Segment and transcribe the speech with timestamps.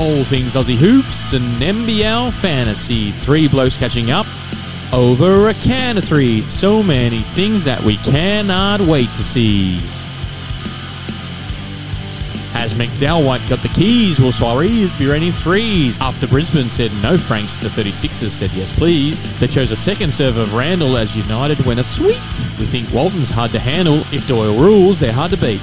[0.00, 3.10] All things Aussie hoops and NBL fantasy.
[3.10, 4.26] Three blokes catching up
[4.94, 6.40] over a can of three.
[6.48, 9.74] So many things that we cannot wait to see.
[12.56, 14.18] Has McDowell White got the keys?
[14.18, 16.00] Will Suarez be raining threes?
[16.00, 19.38] After Brisbane said no Franks, the 36ers said yes please.
[19.38, 22.16] They chose a second serve of Randall as United win a sweet.
[22.58, 23.98] We think Walton's hard to handle.
[24.12, 25.60] If Doyle rules, they're hard to beat.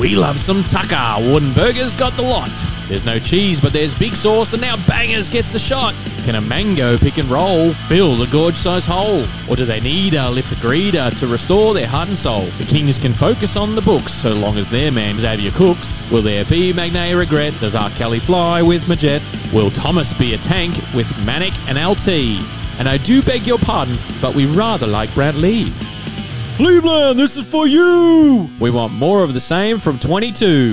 [0.00, 1.22] We love some tucker.
[1.30, 2.50] Wooden Burgers got the lot.
[2.88, 5.94] There's no cheese, but there's big sauce, and now Bangers gets the shot.
[6.24, 9.24] Can a mango pick and roll fill the gorge size hole?
[9.48, 12.42] Or do they need a lift greeter to restore their heart and soul?
[12.58, 16.10] The Kings can focus on the books so long as their man Xavier cooks.
[16.10, 17.54] Will there be Magnay regret?
[17.60, 17.90] Does R.
[17.90, 19.22] Kelly fly with Majet?
[19.52, 22.40] Will Thomas be a tank with Manek and LT?
[22.78, 25.72] And I do beg your pardon, but we rather like Brad Lee.
[26.56, 28.48] Cleveland, this is for you!
[28.60, 30.72] We want more of the same from 22.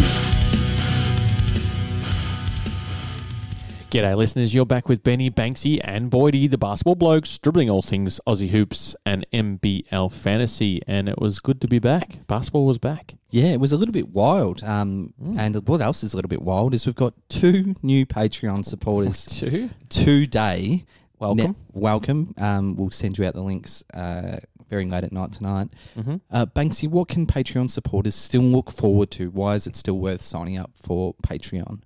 [3.91, 4.53] G'day, listeners.
[4.53, 8.95] You're back with Benny, Banksy, and Boydie, the basketball blokes, dribbling all things Aussie hoops
[9.05, 10.79] and NBL fantasy.
[10.87, 12.25] And it was good to be back.
[12.25, 13.15] Basketball was back.
[13.31, 14.63] Yeah, it was a little bit wild.
[14.63, 18.63] Um, And what else is a little bit wild is we've got two new Patreon
[18.73, 19.69] supporters Two.
[19.89, 20.85] today.
[21.19, 21.51] Welcome.
[21.51, 22.33] Ne- welcome.
[22.37, 24.37] Um, we'll send you out the links uh,
[24.69, 25.67] very late at night tonight.
[25.97, 26.15] Mm-hmm.
[26.31, 29.29] Uh, Banksy, what can Patreon supporters still look forward to?
[29.31, 31.81] Why is it still worth signing up for Patreon?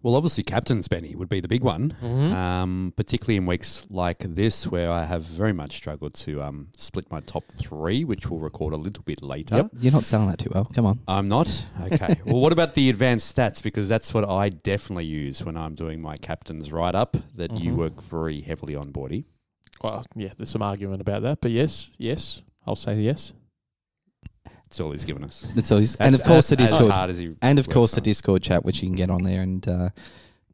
[0.00, 2.32] Well, obviously, captain's Benny would be the big one, Mhm.
[2.32, 7.10] um, particularly in weeks like this where I have very much struggled to um, split
[7.10, 9.56] my top three, which we'll record a little bit later.
[9.56, 9.70] Yep.
[9.80, 10.66] You're not selling that too well.
[10.66, 11.00] Come on.
[11.08, 11.64] I'm not?
[11.82, 12.14] Okay.
[12.24, 13.60] well, what about the advanced stats?
[13.60, 17.72] Because that's what I definitely use when I'm doing my captain's write up that you
[17.72, 17.76] Mhm.
[17.76, 19.24] work very heavily on, Bordy.
[19.82, 23.32] Well, yeah, there's some argument about that, but yes, yes, I'll say yes.
[24.68, 25.40] That's all he's given us.
[25.54, 25.78] That's all.
[25.78, 26.90] and That's of course, the as- Discord.
[26.90, 28.04] As hard as he And of works course, the on.
[28.04, 29.88] Discord chat, which you can get on there and uh,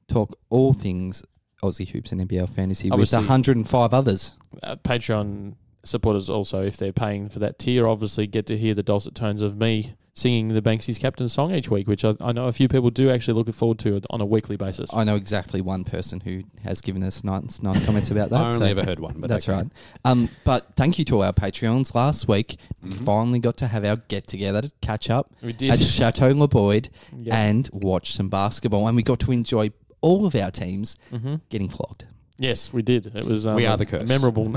[0.09, 1.23] talk all things
[1.62, 4.34] Aussie hoops and NBL fantasy Obviously- with 105 others.
[4.62, 8.83] Uh, Patreon supporters also, if they're paying for that tier, obviously get to hear the
[8.83, 12.47] dulcet tones of me singing the Banksy's Captain song each week, which I, I know
[12.47, 14.94] a few people do actually look forward to on a weekly basis.
[14.94, 18.41] I know exactly one person who has given us nice, nice comments about that.
[18.41, 19.58] I only so ever heard one, but that's okay.
[19.58, 19.66] right.
[20.04, 21.94] Um, but thank you to all our Patreons.
[21.94, 23.04] Last week, we Mhm.
[23.04, 25.80] finally got to have our get together to catch up we at did.
[25.80, 27.36] Chateau Le Boyd yeah.
[27.36, 28.86] and watch some basketball.
[28.86, 29.70] And we got to enjoy
[30.00, 32.06] all of our teams hmm getting flogged.
[32.37, 33.06] Yes, we did.
[33.15, 34.09] It was um, We are the curse.
[34.09, 34.53] memorable.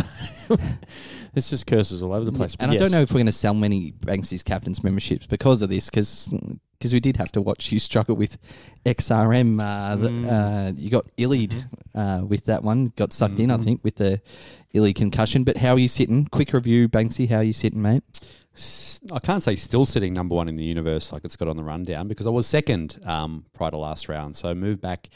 [1.36, 2.56] it's just curses all over the place.
[2.60, 5.70] And I don't know if we're going to sell many Banksy's captains memberships because of
[5.70, 8.38] this, because we did have to watch you struggle with
[8.86, 9.62] XRM.
[9.62, 10.28] Uh, the, Mm.
[10.28, 13.64] uh, you got illied uh, with that one, got sucked in, I Mhm.
[13.64, 14.22] think, with the
[14.74, 15.44] illy concussion.
[15.44, 16.26] But how are you sitting?
[16.26, 17.30] Quick review, Banksy.
[17.30, 18.04] How are you sitting, mate?
[19.12, 21.64] I can't say still sitting number one in the universe like it's got on the
[21.64, 24.36] rundown because I was second um, prior to last round.
[24.36, 25.10] So I moved back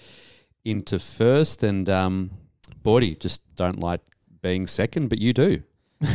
[0.64, 2.30] into first and um,
[2.84, 4.02] Bordy just don't like
[4.42, 5.64] being second, but you do.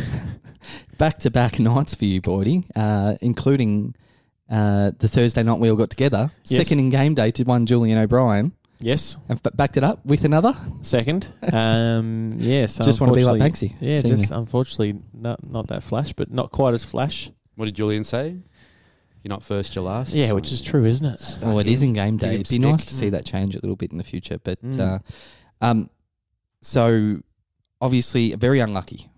[0.98, 3.94] Back to back nights for you, Boydie, uh, including
[4.50, 6.30] uh, the Thursday night we all got together.
[6.46, 6.62] Yes.
[6.62, 8.52] Second in game day to one Julian O'Brien.
[8.80, 10.54] Yes, And f- backed it up with another.
[10.80, 11.30] second.
[11.52, 13.86] Um, yes, Just want to be like unfortunately- Banksy.
[13.86, 14.16] Yeah, Senior.
[14.16, 17.30] just unfortunately not not that flash, but not quite as flash.
[17.56, 18.36] What did Julian say?
[19.22, 20.14] You're not first, you're last.
[20.14, 21.38] Yeah, which is true, isn't it?
[21.42, 22.34] Well, it is in game Give day.
[22.40, 24.38] It'd be nice to see that change a little bit in the future.
[24.42, 24.78] But Mm.
[24.80, 24.98] uh,
[25.60, 25.90] um,
[26.66, 27.18] so
[27.80, 29.08] obviously very unlucky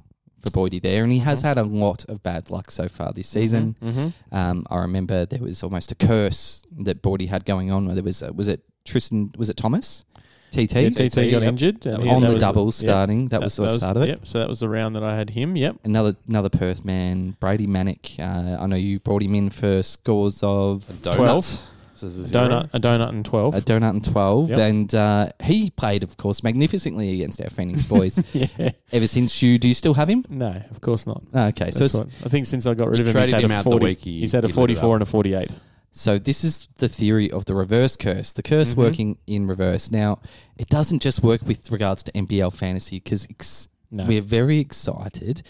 [0.43, 1.45] for Boydie there, and he has Mhm.
[1.45, 3.75] had a lot of bad luck so far this season.
[3.83, 4.09] Mm-hmm.
[4.33, 7.87] Um, I remember there was almost a curse that Boydie had going on.
[7.87, 9.31] Where there was uh, was it Tristan?
[9.37, 10.05] Was it Thomas?
[10.51, 11.43] TT Yeah, TT got yep.
[11.43, 13.29] injured and he- on the was doubles yeah, starting.
[13.29, 14.09] That, was the start of it.
[14.09, 14.21] Yep.
[14.27, 15.57] So that was the round that I had him.
[15.57, 15.81] Yep.
[15.85, 18.19] Another another Perth man, Brady Manek.
[18.19, 21.17] Uh, I know you brought him in for scores of A donut.
[21.17, 21.63] 12.
[21.99, 22.49] So this A zero.
[22.49, 23.55] donut, a donut, and twelve.
[23.55, 24.59] a donut and twelve, Yep.
[24.59, 28.23] and uh, he played, of course, magnificently against our Phoenix boys.
[28.33, 28.71] yeah.
[28.93, 30.25] Ever since you, do you still have him?
[30.29, 31.23] No, of course not.
[31.35, 33.31] Okay, so That's it's- what, I think since I got rid You of him, he's
[33.31, 33.85] traded had him a out the forty.
[33.87, 35.51] week he- he's had a he lit it forty-four and a forty-eight.
[35.91, 38.33] so this is the theory of the reverse curse.
[38.33, 38.77] The curse Mhm.
[38.77, 39.91] working in reverse.
[39.91, 40.21] Now,
[40.57, 45.43] it doesn't just work with regards to NBL fantasy because ex- No, we're very excited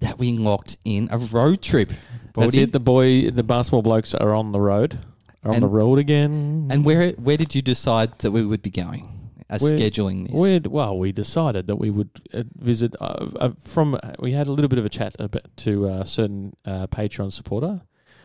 [0.00, 1.88] that we locked in a road trip.
[1.88, 2.62] that's Bodie.
[2.62, 2.72] it.
[2.72, 4.98] The boy, the basketball blokes are on the road.
[5.46, 6.68] On And- the road again.
[6.70, 10.40] And where where did you decide that we would be going as Where- scheduling this?
[10.40, 13.98] We'd, well, we decided that we would uh, visit uh, uh, from.
[14.18, 17.82] We had a little bit of a chat about, to a certain uh, Patreon supporter,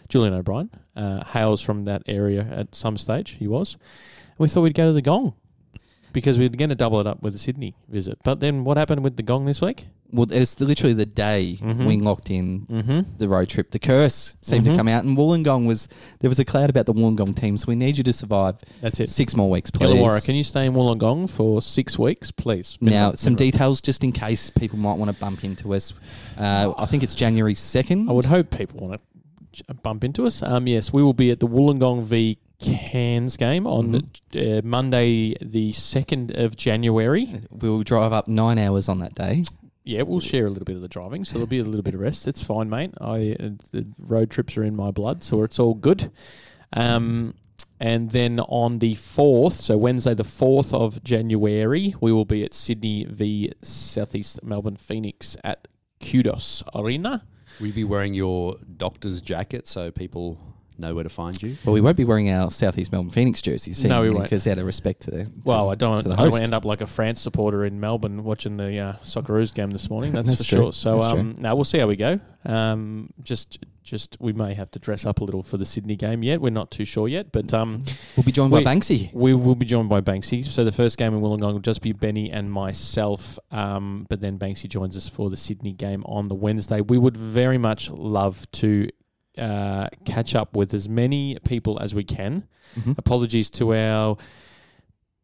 [0.09, 3.31] Julian O'Brien, uh, hails from that area at some stage.
[3.39, 3.77] He was.
[4.29, 5.33] And we thought we'd go to the Gong
[6.13, 8.17] because we were going to double it up with a Sydney visit.
[8.23, 9.85] But then what happened with the Gong this week?
[10.13, 11.85] Well, it's literally the day Mhm.
[11.85, 12.99] we locked in Mm-hmm.
[13.17, 13.71] the road trip.
[13.71, 15.87] The curse seemed to come out, and Wollongong was
[16.19, 17.57] there was a cloud about the Wollongong team.
[17.57, 19.09] So we need you to survive That's it.
[19.09, 19.89] six more weeks, please.
[19.95, 22.77] Illawarra, can you stay in Wollongong for six weeks, please?
[22.81, 25.93] Now, some details just in case people might want to bump into us.
[26.37, 28.09] Uh, I think it's January 2nd.
[28.09, 28.99] I would hope people want
[29.53, 30.41] to bump into us.
[30.43, 33.91] Um, yes, we will be at the Wollongong v Cairns game on
[34.33, 34.57] Mm-hmm.
[34.57, 37.41] uh, Monday, the second of January.
[37.49, 39.43] We'll drive up nine hours on that day.
[39.83, 41.95] Yeah, we'll share a little bit of the driving, so there'll be a little bit
[41.95, 42.27] of rest.
[42.27, 42.93] It's fine, mate.
[43.01, 46.11] I uh, the road trips are in my blood, so it's all good.
[46.73, 47.33] Um,
[47.79, 52.53] and then on the fourth, so Wednesday, the fourth of January, we will be at
[52.53, 55.67] Sydney v Southeast Melbourne Phoenix at
[55.99, 57.25] Kudos Arena.
[57.59, 60.37] Will you be wearing your doctor's jacket so people
[60.81, 61.55] know where to find you?
[61.63, 63.83] But we won't be wearing our Southeast Melbourne Phoenix jerseys.
[63.85, 64.23] No, we seemingly, won't.
[64.25, 65.31] Because out of respect to the.
[65.45, 66.43] Well, I don't, want to the I don't host.
[66.43, 70.11] end up like a France supporter in Melbourne watching the uh, Socceroos game this morning.
[70.11, 70.63] That's, That's for true.
[70.65, 70.73] sure.
[70.73, 72.19] So, um, now we'll see how we go.
[72.43, 76.23] Um, just, just we may have to dress up a little for the Sydney game
[76.23, 76.41] yet.
[76.41, 77.83] We're not too sure yet, but um,
[78.17, 79.13] We'll be joined we- by Banksy.
[79.13, 80.43] we will be joined by Banksy.
[80.43, 83.37] So the first game in Wollongong will just be Benny and myself.
[83.51, 86.81] Um, but then Banksy joins us for the Sydney game on the Wednesday.
[86.81, 88.89] We would very much love to
[89.37, 92.43] uh, catch up with as many people as we can.
[92.75, 92.97] Mhm.
[92.97, 94.17] Apologies to our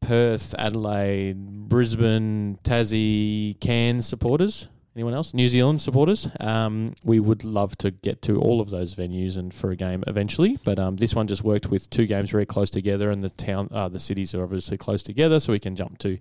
[0.02, 4.70] Perth, Adelaide, Brisbane, Tassie, Cairns supporters.
[4.96, 5.34] Anyone else?
[5.34, 6.28] New Zealand supporters.
[6.40, 10.04] Um, we would love to get to all of those venues and for a game
[10.08, 13.30] eventually, but um, this one just worked with two games very close together, and the
[13.30, 16.18] town, uh, the cities are obviously close together, so we can jump to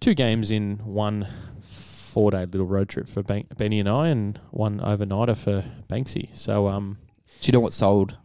[0.00, 1.26] two games in one
[1.60, 6.28] four-day little road trip for Benny and I, and one overnighter for Banksy.
[6.32, 6.96] So, um,
[7.40, 8.16] Do you know what sold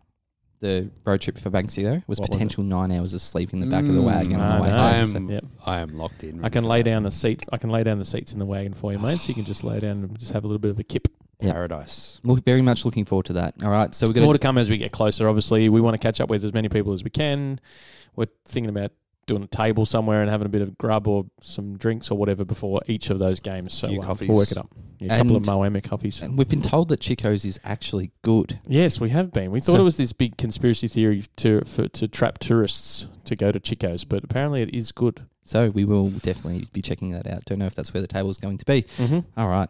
[0.59, 2.01] the road trip for Banksy though?
[2.07, 2.31] Was What was it?
[2.33, 4.67] potential nine hours of sleep in the back of the Mm, wagon on the way
[4.69, 4.77] know.
[4.77, 5.05] I home.
[5.07, 5.45] so- Yep.
[5.65, 6.43] I am locked in.
[6.45, 7.43] I can lay down the seat.
[7.51, 9.19] I can lay down the seats in the wagon for you, mate.
[9.19, 11.07] So you can just lay down and just have a little bit of a kip.
[11.43, 11.53] Yeah.
[11.53, 12.19] paradise.
[12.23, 13.55] We're very much looking forward to that.
[13.63, 15.27] All right, so we're going More to come as we get closer.
[15.27, 17.59] Obviously, we want to catch up with as many people as we can.
[18.15, 18.91] We're thinking about
[19.27, 22.43] doing a table somewhere and having a bit of grub or some drinks or whatever
[22.43, 23.73] before each of those games.
[23.73, 24.73] So Few uh, we'll work it up.
[24.99, 26.21] Yeah, a couple of And- Moama coffees.
[26.21, 28.59] And we've been told that Chico's is actually good.
[28.67, 29.51] Yes, we have been.
[29.51, 33.35] We thought So- it was this big conspiracy theory to for, to trap tourists to
[33.35, 35.25] go to Chico's, but apparently it is good.
[35.43, 37.45] So we will definitely be checking that out.
[37.45, 38.83] Don't know if that's where the table's going to be.
[38.83, 39.19] Mm-hmm.
[39.39, 39.69] All right.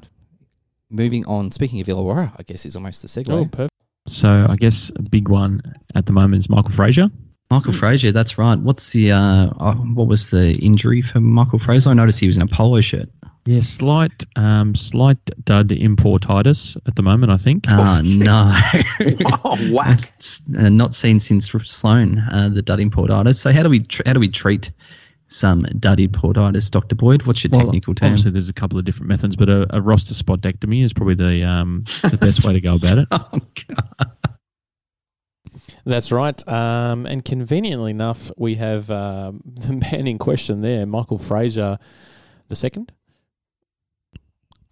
[0.89, 1.51] Moving on.
[1.51, 3.30] Speaking of Illawarra, I guess is almost the segue.
[3.31, 3.71] Oh, perfect.
[4.07, 5.62] So I guess a big one
[5.95, 7.09] at the moment is Michael Frazier.
[7.51, 8.57] Michael Frazier, that's right.
[8.57, 11.89] What's the uh, oh, what was the injury for Michael Frazier?
[11.89, 13.09] I noticed he was in a polo shirt.
[13.24, 17.31] Uh, Yeah, slight um, slight dud importitis at the moment.
[17.31, 17.65] I think.
[17.68, 18.53] Ah, Uh, no.
[19.44, 20.12] oh, whack!
[20.57, 23.36] Uh, not seen since Sloan uh, the dud importitis.
[23.36, 24.71] So how do we tr- how do we treat
[25.27, 27.24] some dud importitis, Doctor Boyd?
[27.24, 28.07] What's your Well, technical term?
[28.12, 31.44] Obviously, there's a couple of different methods, but a, a roster spotectomy is probably the
[31.45, 33.07] um, the best way to go about it.
[33.12, 34.11] Oh, God.
[35.86, 36.48] That's right.
[36.48, 41.80] Um, and conveniently enough, we have um, the man in question there, Michael Frazier,
[42.48, 42.92] the second.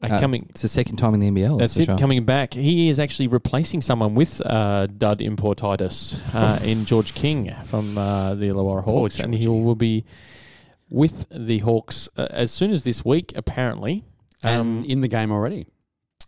[0.01, 0.45] Uh, Uh, coming.
[0.49, 1.59] It's the second time in the NBL.
[1.59, 1.85] That's for it.
[1.85, 1.97] sure.
[1.97, 7.53] Coming back, he is actually replacing someone with uh, dud importitis uh, in George King
[7.65, 10.05] from uh, the Illawarra Hawks, and he will be
[10.89, 13.33] with the Hawks uh, as soon as this week.
[13.35, 14.05] Apparently,
[14.41, 15.67] And um, in the game already.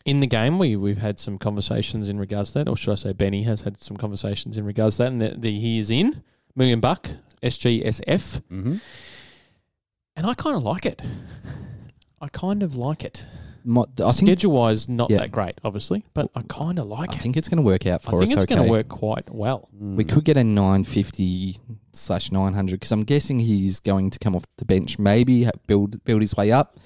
[0.06, 2.96] In the game, we we've had some conversations in regards to that, or should I
[2.96, 5.92] say, Benny has had some conversations in regards to that, and the, the, he is
[5.92, 6.24] in
[6.56, 7.10] million buck
[7.44, 8.76] SGSF, Mm-hmm.
[10.16, 11.02] and I kind of like it.
[12.20, 13.26] I kind of like it.
[13.64, 15.18] Mo- I Schedule wise, not Yeah.
[15.20, 17.18] that great, obviously, but I kind of like I it.
[17.18, 18.24] I think it's going to work out for us.
[18.24, 18.44] I think us.
[18.44, 19.70] it's going to work quite well.
[19.76, 19.96] Mm.
[19.98, 21.60] We could get a 950
[21.94, 26.22] slash 900 because I'm guessing he's going to come off the bench, maybe build build
[26.22, 26.78] his way up,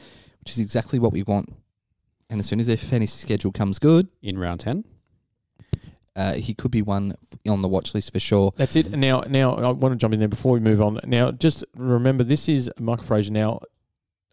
[0.42, 1.54] which is exactly what we want.
[2.30, 4.84] And as soon as their fantasy schedule comes good, in round ten.
[6.16, 7.16] uh, he could be one
[7.48, 8.54] on the watch list for sure.
[8.56, 8.92] That's it.
[8.92, 11.00] Now, now I want to jump in there before we move on.
[11.06, 13.34] Now, just remember, this is Michael Frazier.
[13.34, 13.60] Now,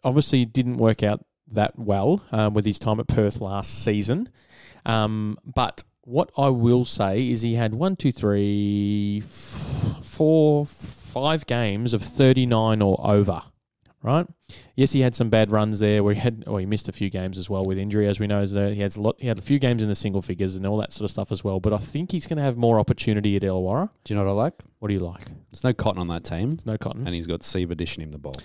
[0.03, 4.29] obviously, it didn't work out that well um, with his time at Perth last season.
[4.85, 11.45] Um, but what I will say is he had one, two, three, f- four, five
[11.45, 13.41] games of thirty-nine or over.
[14.01, 14.25] Right.
[14.75, 17.09] Yes, he had some bad runs there where he had, or he missed a few
[17.09, 18.43] games as well with injury, as we know.
[18.45, 19.15] So he has a lot.
[19.19, 21.31] He had a few games in the single figures and all that sort of stuff
[21.31, 21.59] as well.
[21.59, 23.89] But I think he's going to have more opportunity at Illawarra.
[24.03, 24.53] Do you know what I like?
[24.79, 25.25] What do you like?
[25.51, 27.05] There's no cotton on that team, There's no cotton.
[27.05, 28.35] and he's got Siva dishing him the ball.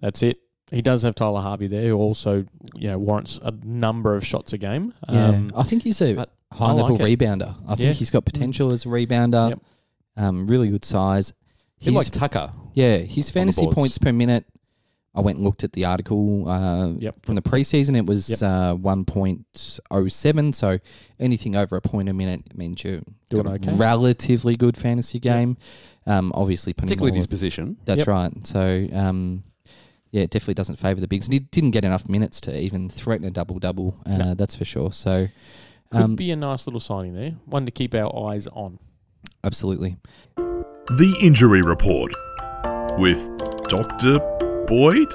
[0.00, 0.40] That's it.
[0.70, 2.44] He does have Tyler Harvey there, who also
[2.74, 4.92] you know warrants a number of shots a game.
[5.08, 7.56] Yeah, Um, I think he's a high level like rebounder.
[7.66, 7.92] I think Yeah.
[7.92, 9.50] he's got potential as a rebounder.
[9.50, 9.60] Yep.
[10.18, 11.32] Um, really good size.
[11.78, 12.50] He's like Tucker.
[12.74, 14.44] yeah, his fantasy points per minute.
[15.18, 17.16] I went and looked at the article uh, Yep.
[17.26, 17.96] from the preseason.
[17.96, 18.42] It was Yep.
[18.42, 20.52] uh, 1.07.
[20.54, 20.78] So
[21.18, 23.72] anything over a point a minute means you're Doing got a okay.
[23.76, 25.56] relatively good fantasy game.
[26.06, 27.76] Um, obviously, Particularly in his position.
[27.84, 28.06] That's Yep.
[28.08, 28.46] right.
[28.46, 29.42] So, um,
[30.12, 31.26] yeah, it definitely doesn't favour the bigs.
[31.26, 33.96] And he didn't get enough minutes to even threaten a double double.
[34.06, 34.34] Uh, No.
[34.34, 34.92] That's for sure.
[34.92, 35.28] So,
[35.90, 37.32] Could um, be a nice little signing there.
[37.44, 38.78] One to keep our eyes on.
[39.44, 39.96] absolutely.
[40.36, 42.12] The Injury Report
[42.98, 43.18] with
[43.68, 44.16] Dr.
[44.68, 45.08] Boyd.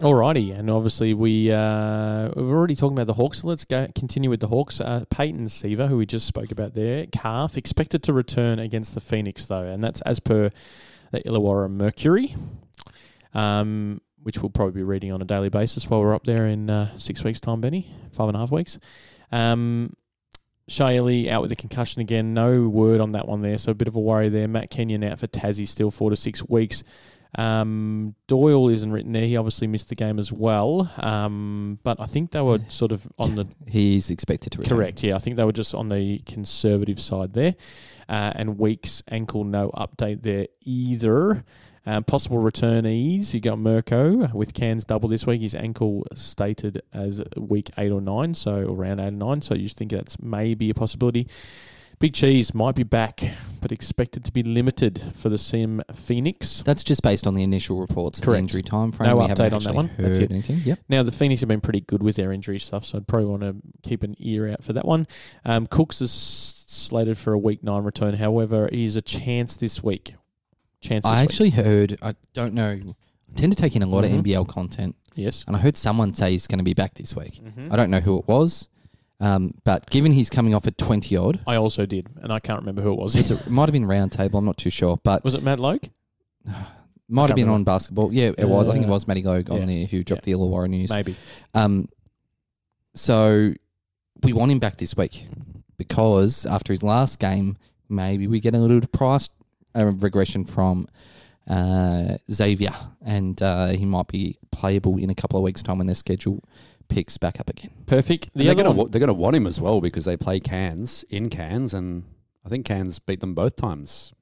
[0.00, 3.42] Alrighty, and obviously we uh, we're already talking about the Hawks.
[3.42, 4.80] So let's go continue with the Hawks.
[4.80, 9.00] Uh, Peyton Siva, who we just spoke about there, calf expected to return against the
[9.00, 10.50] Phoenix though, and that's as per
[11.10, 12.34] the Illawarra Mercury,
[13.34, 16.70] um, which we'll probably be reading on a daily basis while we're up there in
[16.70, 18.78] uh, six weeks' time, Benny, five and a half weeks.
[19.30, 19.94] Um,
[20.70, 22.32] Shailey out with a concussion again.
[22.32, 24.46] No word on that one there, so a bit of a worry there.
[24.46, 26.84] Matt Kenyon out for Tassie, still four to six weeks.
[27.36, 29.26] Um, Doyle isn't written there.
[29.26, 30.90] He obviously missed the game as well.
[30.96, 34.76] Um, but I think they were sort of on the He's expected to return.
[34.78, 35.02] correct.
[35.02, 37.56] Yeah, I think they were just on the conservative side there.
[38.08, 41.44] Uh, and Weeks ankle, no update there either.
[41.86, 43.32] Um, possible returnees.
[43.32, 45.40] You got Mirko with Cairns double this week.
[45.40, 49.40] His ankle stated as week eight or nine, so around eight or nine.
[49.42, 51.26] So you just think that's maybe a possibility.
[51.98, 53.20] Big Cheese might be back,
[53.60, 56.62] but expected to be limited for the Sim Phoenix.
[56.62, 58.38] That's just based on the initial reports Correct.
[58.38, 59.10] injury time frame.
[59.10, 59.88] No we update on that one.
[59.88, 60.30] Heard That's it.
[60.30, 60.62] anything?
[60.64, 60.78] Yep.
[60.88, 63.42] Now the Phoenix have been pretty good with their injury stuff, so I'd probably want
[63.42, 65.06] to keep an ear out for that one.
[65.44, 68.14] Um, Cooks is slated for a week nine return.
[68.14, 70.14] However, he's a chance this week.
[70.80, 71.04] Chance.
[71.06, 71.98] I actually heard.
[72.02, 72.80] I don't know.
[72.80, 74.06] I tend to take in a lot Mhm.
[74.18, 75.44] of NBL content, yes.
[75.46, 77.40] and I heard someone say he's going to be back this week.
[77.42, 77.72] Mhm.
[77.72, 78.68] I don't know who it was,
[79.20, 82.60] um, but given he's coming off at twenty odd, I also did, and I can't
[82.60, 83.14] remember who it was.
[83.14, 84.38] was it, it might have been round table.
[84.38, 85.88] I'm not too sure, but was it Matt Loke?
[87.08, 87.54] might have been remember.
[87.54, 88.12] on basketball.
[88.12, 88.68] Yeah, it was.
[88.68, 89.66] I think it was Matty Logue on yeah.
[89.66, 90.90] there who dropped the Illawarra news.
[90.90, 91.14] Maybe.
[91.54, 91.88] Um,
[92.94, 93.52] so
[94.22, 95.26] we want him back this week
[95.76, 97.56] because after his last game,
[97.88, 99.28] maybe we get a little price
[99.76, 100.86] uh, regression from
[101.48, 102.74] uh, Xavier,
[103.04, 106.42] and uh, he might be playable in a couple of weeks' time when their schedule
[106.88, 107.70] picks back up again.
[107.86, 108.30] Perfect.
[108.34, 111.04] The they're going to they're going to want him as well because they play Cairns
[111.08, 112.04] in Cairns, and
[112.44, 114.12] I think Cairns beat them both times.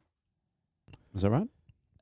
[1.13, 1.49] Was that right?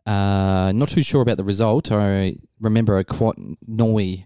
[0.07, 1.91] Uh, not too sure about the result.
[1.91, 4.25] I remember a Kouat Noi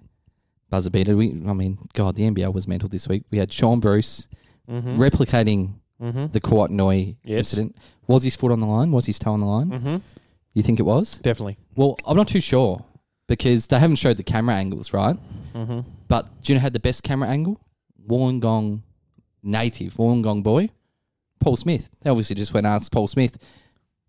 [0.69, 1.17] buzzer beater.
[1.17, 3.25] We, I mean, God, the NBL was mental this week.
[3.31, 4.29] We had Sean Bruce
[4.69, 4.99] Mhm.
[4.99, 6.33] replicating Mhm.
[6.33, 7.38] the Kouat Noi Yes.
[7.52, 7.76] incident.
[8.07, 8.90] Was his foot on the line?
[8.90, 9.71] Was his toe on the line?
[9.71, 10.02] Mhm.
[10.54, 11.19] You think it was?
[11.23, 11.59] Definitely.
[11.76, 12.85] Well, I'm not too sure
[13.28, 15.16] because they haven't showed the camera angles, right?
[15.54, 15.85] Mhm.
[16.09, 17.61] But do you know who had the best camera angle?
[18.09, 18.80] Wollongong
[19.42, 20.71] native, Wollongong boy,
[21.38, 21.90] Paul Smith.
[22.00, 23.38] They obviously just went and asked Paul Smith,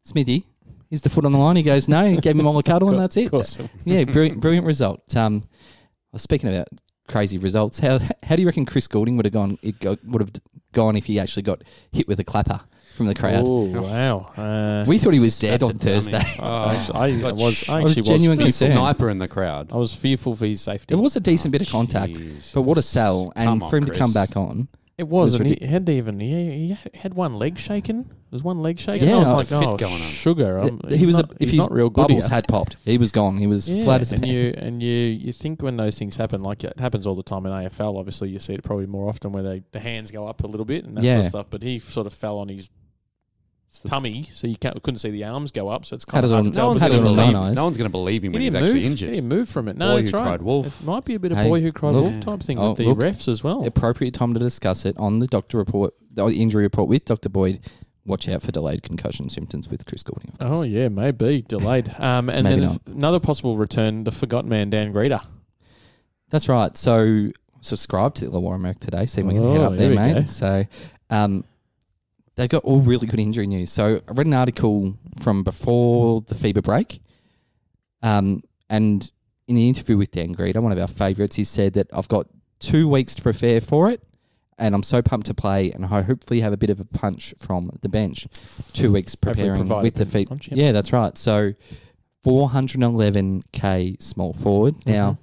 [0.03, 0.45] Smithy,
[0.89, 1.55] is the foot on the line?
[1.55, 2.09] He goes, no.
[2.09, 3.25] He gave him all a cuddle and that's it.
[3.25, 3.57] Of course.
[3.85, 5.15] Yeah, brilliant, brilliant result.
[5.15, 6.67] Um, I was speaking about
[7.07, 7.79] crazy results.
[7.79, 9.57] How how do you reckon Chris Goulding would have gone?
[9.61, 10.31] It go, would have
[10.73, 12.61] gone if he actually got hit with a clapper
[12.95, 13.43] from the crowd.
[13.45, 14.17] Oh wow.
[14.37, 15.77] Uh, We thought he was dead on.
[15.77, 16.21] Thursday.
[16.39, 16.45] Oh,
[16.93, 17.69] I, I was.
[17.69, 18.07] I I was actually was.
[18.07, 19.71] genuinely There's a sniper in the crowd.
[19.71, 20.93] I was fearful for his safety.
[20.93, 22.53] It was a decent Oh, bit of contact, jeez.
[22.53, 23.31] but what a sell!
[23.35, 24.67] And on, for him to come back on,
[25.01, 28.07] It was, was and he ridic- had even he, he had one leg shaken.
[28.29, 29.09] There's one leg shaken.
[29.09, 29.99] Yeah, I was I like, fit oh, going on.
[29.99, 30.59] sugar.
[30.59, 32.01] Um, he he's was not, a, if he's his not real good.
[32.03, 32.35] bubbles here.
[32.35, 33.37] had popped, he was gone.
[33.37, 34.31] He was yeah, flat as a and pan.
[34.31, 37.47] you and you you think when those things happen, like it happens all the time
[37.47, 37.97] in AFL.
[37.99, 40.67] Obviously, you see it probably more often where they the hands go up a little
[40.67, 41.47] bit and that sort of stuff.
[41.49, 42.69] But he sort of fell on his
[43.79, 45.85] tummy, so you can't, couldn't see the arms go up.
[45.85, 46.67] So it's Had kind of it hard on- to No tell.
[46.69, 47.35] one's Had it going to on believe.
[47.35, 47.55] eyes.
[47.55, 48.91] No one's going to believe him when he's didn't actually move.
[48.91, 49.09] injured.
[49.09, 49.77] He didn't move from it.
[49.77, 50.23] No, Boy that's who right.
[50.23, 50.81] cried wolf.
[50.81, 52.03] It might be a bit of Hey, boy who cried look.
[52.03, 52.97] wolf type thing Oh, with the look.
[52.97, 53.65] refs as well.
[53.65, 57.59] Appropriate time to discuss it on the doctor report, the injury report with Doctor Boyd.
[58.03, 60.31] Watch out for delayed concussion symptoms with Chris Goulding.
[60.31, 60.59] Of course.
[60.61, 61.93] Oh yeah, maybe delayed.
[61.99, 62.81] Um, and Maybe then not.
[62.87, 65.23] another possible return, the forgotten man Dan Grida.
[66.29, 66.75] That's right.
[66.75, 67.29] So
[67.61, 69.05] subscribe to the Illawarra Merc today.
[69.05, 70.21] See if we can head Oh, up there there, we mate.
[70.21, 70.25] go.
[70.25, 70.65] So
[71.11, 71.43] um,
[72.41, 73.71] they've got all really good injury news.
[73.71, 76.99] So I read an article from before the FIBA break,
[78.01, 79.09] um, and
[79.47, 82.25] in the interview with Dan Grida, one of our favourites, he said that I've got
[82.59, 84.01] two weeks to prepare for it.
[84.57, 87.33] And I'm so pumped to play, and I hopefully have a bit of a punch
[87.39, 88.27] from the bench.
[88.73, 90.29] Two weeks preparing with the feet.
[90.29, 90.65] punch, Yeah.
[90.65, 90.71] yeah.
[90.71, 91.17] that's right.
[91.17, 91.53] So
[92.23, 94.75] 411k small forward.
[94.85, 95.17] Now,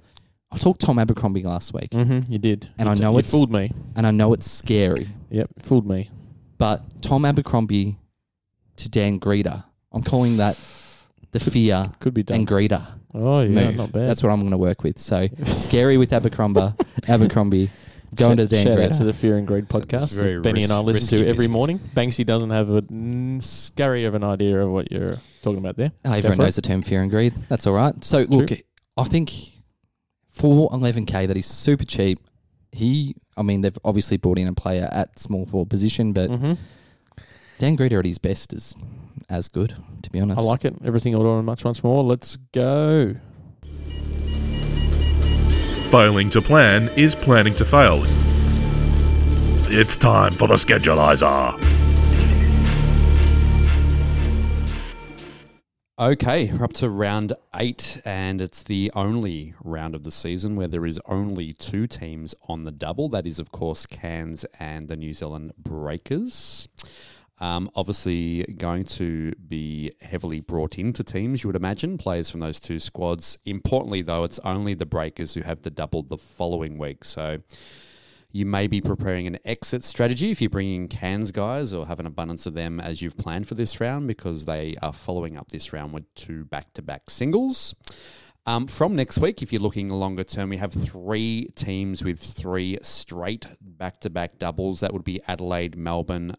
[0.51, 3.19] I talked Tom Abercrombie last week, Mm-hmm, you did, And You I t- know you
[3.19, 3.71] it's- fooled me.
[3.95, 6.09] and I know it's scary, Yep, fooled me.
[6.59, 7.97] But Tom Abercrombie
[8.75, 10.55] to Dan Grida, I'm calling that
[11.31, 12.39] the fear Could be done.
[12.39, 12.85] and Grida
[13.15, 13.75] oh yeah, move.
[13.75, 14.09] not bad.
[14.09, 14.99] That's what I'm going to work with.
[14.99, 16.73] So scary with Abercrombie,
[17.07, 17.69] Abercrombie,
[18.15, 20.71] Going to Dan Shout out to the Fear and Greed podcast very that Benny and
[20.71, 21.53] I ris- listen to risky every business.
[21.53, 21.79] morning.
[21.95, 25.91] Banksy doesn't have a mm, scurry of an idea of what you're talking about there.
[26.03, 27.33] Oh, Go everyone for knows the term fear and greed.
[27.49, 28.03] That's all right.
[28.03, 28.49] So look,
[28.97, 29.31] I think
[30.27, 32.19] for 11k, that is super cheap.
[32.71, 36.53] He, I mean, they've obviously brought in a player at small forward position, but hmm
[37.57, 38.73] Dan Grida at his best is
[39.27, 40.39] as good, to be honest.
[40.39, 40.75] I like it.
[40.85, 42.03] Everything all and much, much more.
[42.05, 43.15] Let's go.
[45.91, 48.01] Failing to plan is planning to fail.
[49.71, 51.59] It's time for the schedulizer.
[55.99, 60.69] Okay, we're up to round eight, and it's the only round of the season where
[60.69, 63.09] there is only two teams on the double.
[63.09, 66.69] That is, of course, Cairns and the New Zealand Breakers.
[67.41, 72.61] Um, obviously, going to be heavily brought into teams, you would imagine, players from those
[72.61, 73.37] two squads.
[73.45, 77.03] Importantly, though, it's only the Breakers who have the double the following week.
[77.03, 77.39] So
[78.31, 82.05] you may be preparing an exit strategy if you're bringing Cairns guys or have an
[82.05, 85.73] abundance of them as you've planned for this round because they are following up this
[85.73, 87.73] round with two back to back singles.
[88.45, 92.77] Um, from next week, if you're looking longer term, we have three teams with three
[92.81, 94.79] straight back to back doubles.
[94.79, 96.35] That would be Adelaide, Melbourne,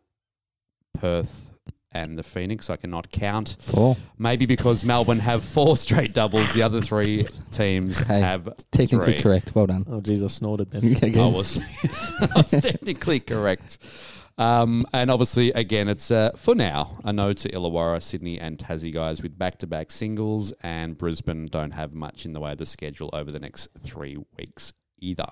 [0.94, 1.50] Perth,
[1.92, 2.70] and the Phoenix.
[2.70, 3.56] I cannot count.
[3.60, 3.96] Four.
[4.18, 9.22] Maybe because Melbourne have four straight doubles, the other three teams Hey, have Technically three.
[9.22, 9.52] correct.
[9.54, 9.84] Well done.
[9.88, 10.96] Oh, geez, I snorted then.
[11.18, 11.60] I was,
[12.20, 13.78] I was technically correct.
[14.38, 18.92] Um, and obviously, again, it's uh, for now a no to Illawarra, Sydney, and Tassie
[18.92, 22.58] guys with back to back singles, and Brisbane don't have much in the way of
[22.58, 25.28] the schedule over the next three weeks either.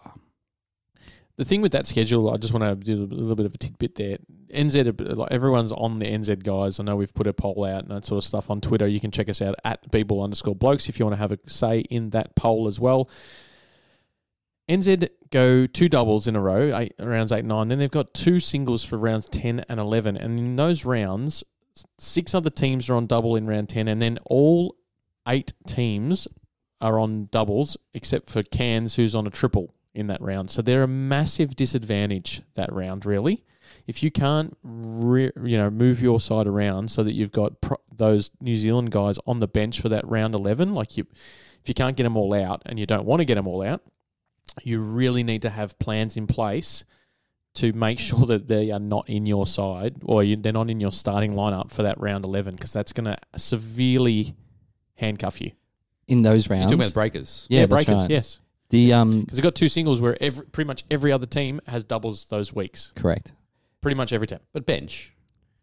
[1.38, 3.58] The thing with that schedule, I just want to do a little bit of a
[3.58, 4.18] tidbit there.
[4.52, 6.80] NZ, like everyone's on the NZ guys.
[6.80, 8.88] I know we've put a poll out and that sort of stuff on Twitter.
[8.88, 11.38] You can check us out at Beeble underscore blokes if you want to have a
[11.46, 13.08] say in that poll as well.
[14.68, 17.68] NZ go two doubles in a row, eight, rounds eight, nine.
[17.68, 20.16] Then they've got two singles for rounds 10 and 11.
[20.16, 21.44] And in those rounds,
[21.98, 23.86] six other teams are on double in round 10.
[23.86, 24.74] And then all
[25.28, 26.26] eight teams
[26.80, 30.50] are on doubles except for Cairns, who's on a triple in that round.
[30.50, 33.44] So they're a massive disadvantage that round, really.
[33.86, 37.80] If you can't, re- you know, move your side around so that you've got pro-
[37.94, 41.06] those New Zealand guys on the bench for that round eleven, like you,
[41.60, 43.62] if you can't get them all out and you don't want to get them all
[43.62, 43.82] out,
[44.62, 46.84] you really need to have plans in place
[47.54, 50.80] to make sure that they are not in your side or you, they're not in
[50.80, 54.34] your starting lineup for that round eleven because that's going to severely
[54.94, 55.52] handcuff you.
[56.06, 56.70] In those You're rounds.
[56.70, 57.46] talking about breakers.
[57.50, 58.10] yeah, that's breakers, right.
[58.10, 58.40] yes.
[58.70, 61.84] The um, Because they've got two singles where every, pretty much every other team has
[61.84, 62.92] doubles those weeks.
[62.94, 63.32] correct.
[63.80, 64.40] Pretty much every time.
[64.52, 65.12] But bench.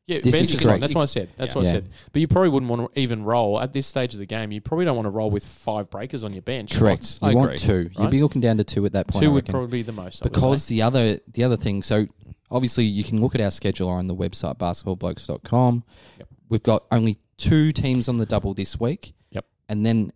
[0.07, 0.81] Yeah, This bench is correct.
[0.81, 1.29] That's what I said.
[1.35, 1.73] That's what I Yeah.
[1.73, 1.89] said.
[2.13, 4.51] But you probably wouldn't want to even roll at this stage of the game.
[4.51, 6.73] You probably don't want to roll with five breakers on your bench.
[6.75, 7.17] Correct.
[7.23, 7.57] I You want agree.
[7.57, 7.77] two.
[7.91, 8.09] You'd Right?
[8.11, 9.23] be looking down to two at that point.
[9.23, 9.51] two I would reckon.
[9.51, 10.21] probably be the most.
[10.21, 10.75] I would because say.
[10.75, 12.05] the other the other thing so
[12.51, 15.83] obviously you can look at our schedule on the website basketballblokes.com
[16.19, 16.27] Yep.
[16.49, 19.45] we've got only two teams on the double this week Yep.
[19.69, 20.11] and then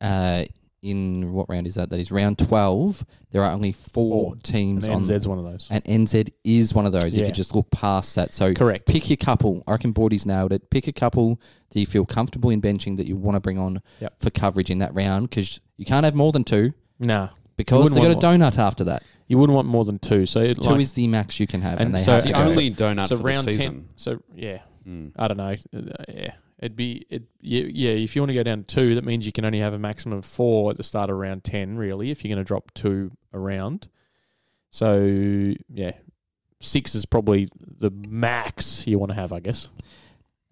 [0.00, 0.44] uh,
[0.90, 4.36] in what round is that that is round 12 there are only four, Four.
[4.42, 5.68] teams and on NZ's one of those.
[5.70, 7.26] and NZ is one of those if Yeah.
[7.26, 8.86] you just look past that so Correct.
[8.86, 12.50] pick your couple I reckon Bordy's nailed it pick a couple that you feel comfortable
[12.50, 14.14] in benching that you want to bring on Yep.
[14.20, 17.94] for coverage in that round because you can't have more than two Nah, because wouldn't
[18.00, 20.24] they've got a want donut after that you wouldn't want more than two.
[20.24, 22.18] So it, Two like, is the max you can have, and, and they so have
[22.20, 22.48] It's to the go.
[22.48, 23.88] only donut so for round the ten.
[23.96, 25.10] So yeah, Mm.
[25.16, 25.56] I don't know.
[25.74, 27.24] Uh, yeah, it'd be it.
[27.40, 29.60] Yeah, yeah, if you want to go down to two, that means you can only
[29.60, 31.76] have a maximum of four at the start of round ten.
[31.76, 33.88] Really, if you're going to drop two around.
[34.70, 35.92] So yeah,
[36.60, 39.70] six is probably the max you want to have, I guess.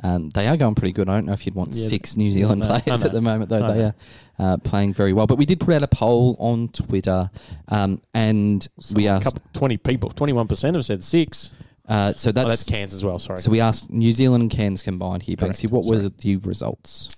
[0.03, 1.09] Um, they are going pretty good.
[1.09, 3.49] I don't know if you'd want Yeah, six New Zealand I players at the moment,
[3.49, 3.73] though.
[3.73, 3.95] They are
[4.38, 5.27] uh, playing very well.
[5.27, 7.31] But we did put out a poll on Twitter,
[7.69, 9.25] um, and we asked.
[9.25, 11.53] couple, twenty people, twenty one percent have said six.
[11.87, 13.18] Uh, so oh, that's, that's Cairns as well.
[13.18, 13.38] Sorry.
[13.38, 15.37] so we asked New Zealand and Cairns combined here.
[15.37, 15.59] Correct.
[15.59, 17.09] Banksy, what were the results?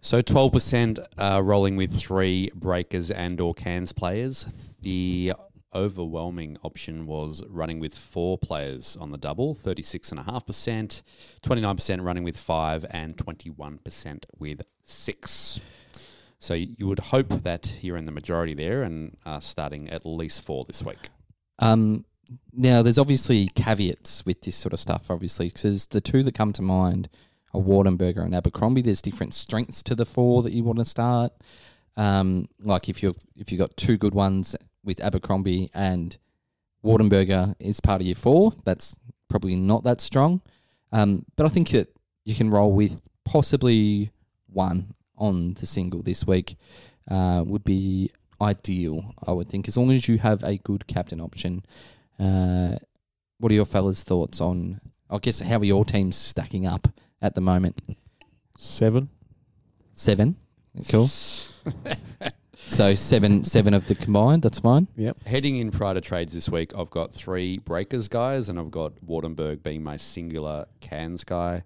[0.00, 4.76] So twelve percent uh, rolling with three breakers and or Cairns players.
[4.80, 5.34] The
[5.74, 10.46] overwhelming option was running with four players on the double, thirty six and a half
[10.46, 11.02] percent,
[11.42, 15.60] twenty nine percent running with five, and twenty one percent with six.
[16.38, 20.42] So you would hope that you're in the majority there and are starting at least
[20.42, 21.10] four this week.
[21.58, 22.06] Um,
[22.52, 26.52] now, there's obviously caveats with this sort of stuff, obviously, because the two that come
[26.52, 27.08] to mind
[27.52, 28.82] are Wardenberger and Abercrombie.
[28.82, 31.32] There's different strengths to the four that you want to start.
[31.96, 36.16] Um, like if you've if you've got two good ones with Abercrombie and
[36.84, 40.40] Wardenberger is part of your four, that's probably not that strong.
[40.92, 41.88] Um, but I think that
[42.24, 44.10] you can roll with possibly
[44.46, 46.56] one on the single this week.
[47.10, 51.20] Uh, would be ideal, I would think, as long as you have a good captain
[51.20, 51.64] option.
[52.20, 52.76] Uh,
[53.38, 54.80] what are your fellas' thoughts on?
[55.08, 56.88] I guess how are your teams stacking up
[57.22, 57.80] at the moment?
[58.58, 59.08] Seven.
[59.94, 60.36] Seven,
[60.90, 61.08] cool.
[62.56, 64.42] so seven, seven of the combined.
[64.42, 64.88] That's fine.
[64.96, 65.26] Yep.
[65.26, 68.94] Heading in prior to trades this week, I've got three breakers guys, and I've got
[69.04, 71.64] Waardenburg being my singular Cairns guy.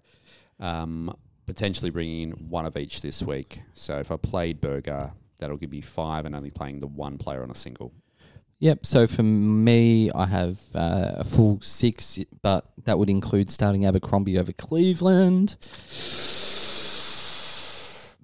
[0.59, 1.15] Um,
[1.45, 3.61] potentially bringing in one of each this week.
[3.73, 7.43] So if I played Burger, that'll give me five, and only playing the one player
[7.43, 7.93] on a single.
[8.59, 8.85] Yep.
[8.85, 14.39] So for me, I have uh, a full six, but that would include starting Abercrombie
[14.39, 15.57] over Cleveland.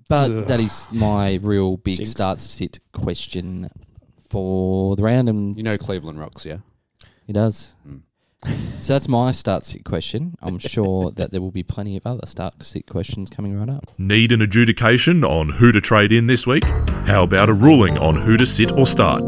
[0.08, 2.12] But that is my real big Jinx.
[2.12, 3.70] start sit question
[4.28, 6.58] for the round, and You know Cleveland rocks, yeah.
[7.26, 7.76] he does.
[7.88, 8.02] Mm.
[8.82, 10.36] So that's my start sit question.
[10.42, 13.92] I'm sure that there will be plenty of other start sit questions coming right up.
[14.00, 16.64] Need an adjudication on who to trade in this week?
[17.06, 19.22] How about a ruling on who to sit or start?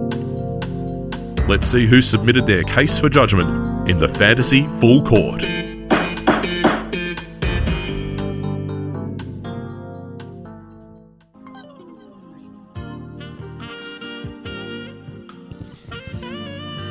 [1.46, 5.42] Let's see who submitted their case for judgment in the Fantasy Full Court.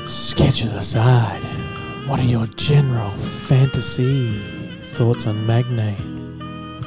[0.07, 1.41] Sketches aside,
[2.07, 4.39] what are your general fantasy
[4.83, 5.97] thoughts on Magnay?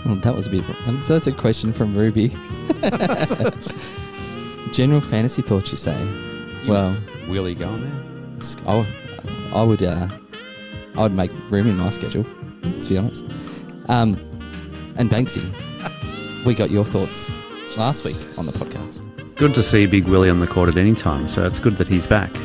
[0.05, 0.63] Well, that was a bit.
[0.85, 2.27] Um, so that's a question from Ruby.
[4.71, 5.97] General fantasy thoughts, you say?
[6.67, 6.95] Well,
[7.27, 8.35] Willie going there?
[8.37, 8.85] it's- I,
[9.53, 9.81] I would.
[9.83, 10.07] Uh,
[10.97, 12.23] I would make room in my schedule.
[12.81, 13.23] To be honest.
[13.89, 14.15] Um,
[14.97, 15.43] and Banksy,
[16.45, 17.29] we got your thoughts
[17.77, 19.01] last week on the podcast.
[19.35, 21.87] Good to see Big Willie on the court at any time, so it's good that
[21.87, 22.31] he's back.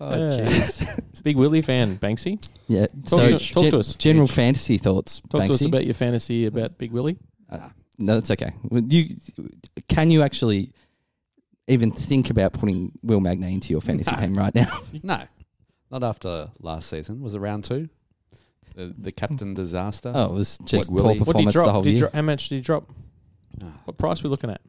[0.00, 1.22] Oh, jeez.
[1.24, 2.38] Big Willie fan, Banksy.
[2.68, 2.86] Yeah.
[3.06, 3.94] Talk to- talk to us.
[3.96, 5.20] General fantasy thoughts.
[5.28, 5.66] Talk to us Banksy.
[5.66, 7.18] about your fantasy about Big Willie.
[7.98, 8.52] No, that's okay.
[8.70, 9.16] You
[9.88, 10.72] can you actually
[11.66, 14.18] even think about putting Will Magnay into your fantasy No.
[14.18, 14.66] team right now?
[15.02, 15.22] No,
[15.90, 17.20] not after last season.
[17.20, 17.88] Was it round two?
[18.76, 20.12] The, the captain disaster.
[20.14, 21.18] Oh, it was just What, poor Willie?
[21.20, 21.72] What did he performance the drop?
[21.72, 22.00] whole Did he year.
[22.02, 22.90] dro- how much did he drop?
[23.64, 24.60] Ah, What price we looking at?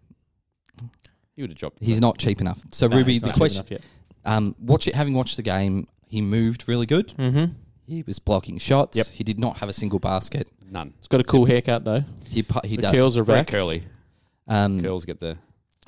[1.35, 1.77] he would have dropped.
[1.81, 2.61] He's not cheap enough.
[2.71, 3.79] So No, Ruby, the question,
[4.25, 4.95] um, watch it.
[4.95, 7.09] Having watched the game, he moved really good.
[7.09, 7.53] Mm-hmm.
[7.87, 8.97] He was blocking shots.
[8.97, 9.05] Yep.
[9.07, 10.47] He did not have a single basket.
[10.71, 10.93] None.
[10.97, 12.03] He's got a cool haircut though.
[12.29, 12.91] He pu- he the does.
[12.93, 13.47] curls are Very back.
[13.47, 13.83] curly.
[14.47, 15.37] Um, Curls get the.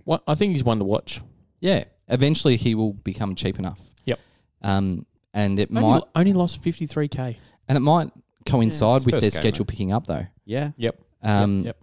[0.04, 1.22] What I think he's one to watch.
[1.60, 1.84] yeah.
[2.08, 3.80] Eventually, he will become cheap enough.
[4.06, 4.20] Yep.
[4.62, 7.38] Um, and it Only, might only lost fifty three k.
[7.70, 8.12] and it might
[8.46, 9.70] coincide it's with their game, schedule mate.
[9.70, 10.28] picking up though.
[10.44, 10.72] Yeah.
[10.78, 11.00] Yep.
[11.24, 11.78] Um, yep.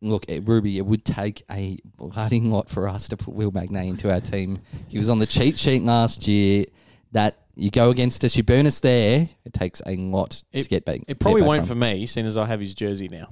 [0.00, 3.88] Look, eh, Ruby, it would take a bloody lot for us to put Will Magnay
[3.88, 4.58] into our team.
[4.88, 6.64] He was on the cheat sheet last year.
[7.12, 9.28] That you go against us, you burn us there.
[9.44, 11.00] It takes a lot It- to get back.
[11.08, 11.68] It probably back won't from.
[11.68, 13.28] for me, seeing as I have his jersey now.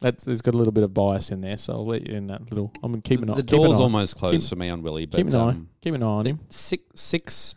[0.00, 2.26] That's there's got a little bit of bias in there, so I'll let you in
[2.26, 2.72] that little.
[2.82, 3.34] I'm gonna keep an eye.
[3.34, 5.48] the door's almost closed keep- for me on Willie, but keep an eye.
[5.50, 6.40] um, Keep an eye on him.
[6.50, 7.54] six six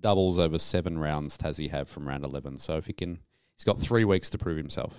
[0.00, 2.56] doubles over seven rounds does he have from round eleven?
[2.58, 3.18] So if he can,
[3.56, 4.98] he's got three weeks to prove himself.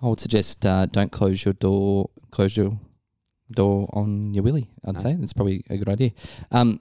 [0.00, 2.08] I would suggest uh, don't close your door.
[2.30, 2.78] Close your
[3.50, 4.70] door on your Willie.
[4.86, 5.00] I'd No.
[5.02, 6.12] say that's probably a good idea.
[6.50, 6.80] Um,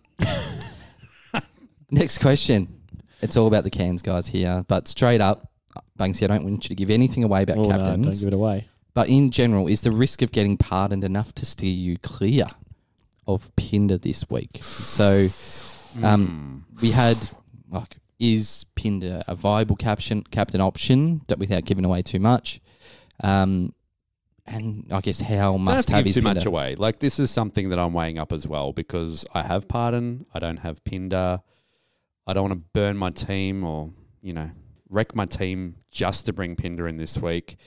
[1.91, 2.81] next question.
[3.21, 4.27] It's all about the Cairns, guys.
[4.27, 5.49] Here, but straight up,
[5.97, 8.05] Banksy, I don't want you to give anything away about Oh, no, captains.
[8.05, 8.67] don't give it away.
[8.93, 12.45] But in general, is the risk of getting pardoned enough to steer you clear
[13.27, 14.59] of Pinder this week?
[14.61, 15.27] So
[16.03, 17.17] um, we had
[17.69, 22.59] like, is Pinder a viable caption captain option that without giving away too much?
[23.23, 23.73] Um,
[24.47, 26.39] and I guess how don't have must to have give is too Pinder?
[26.39, 26.75] much away.
[26.75, 30.39] Like this is something that I'm weighing up as well because I have Pardon, I
[30.39, 31.41] don't have Pinder.
[32.27, 34.51] I don't want to burn my team or you know
[34.89, 37.57] wreck my team just to bring Pinder in this week.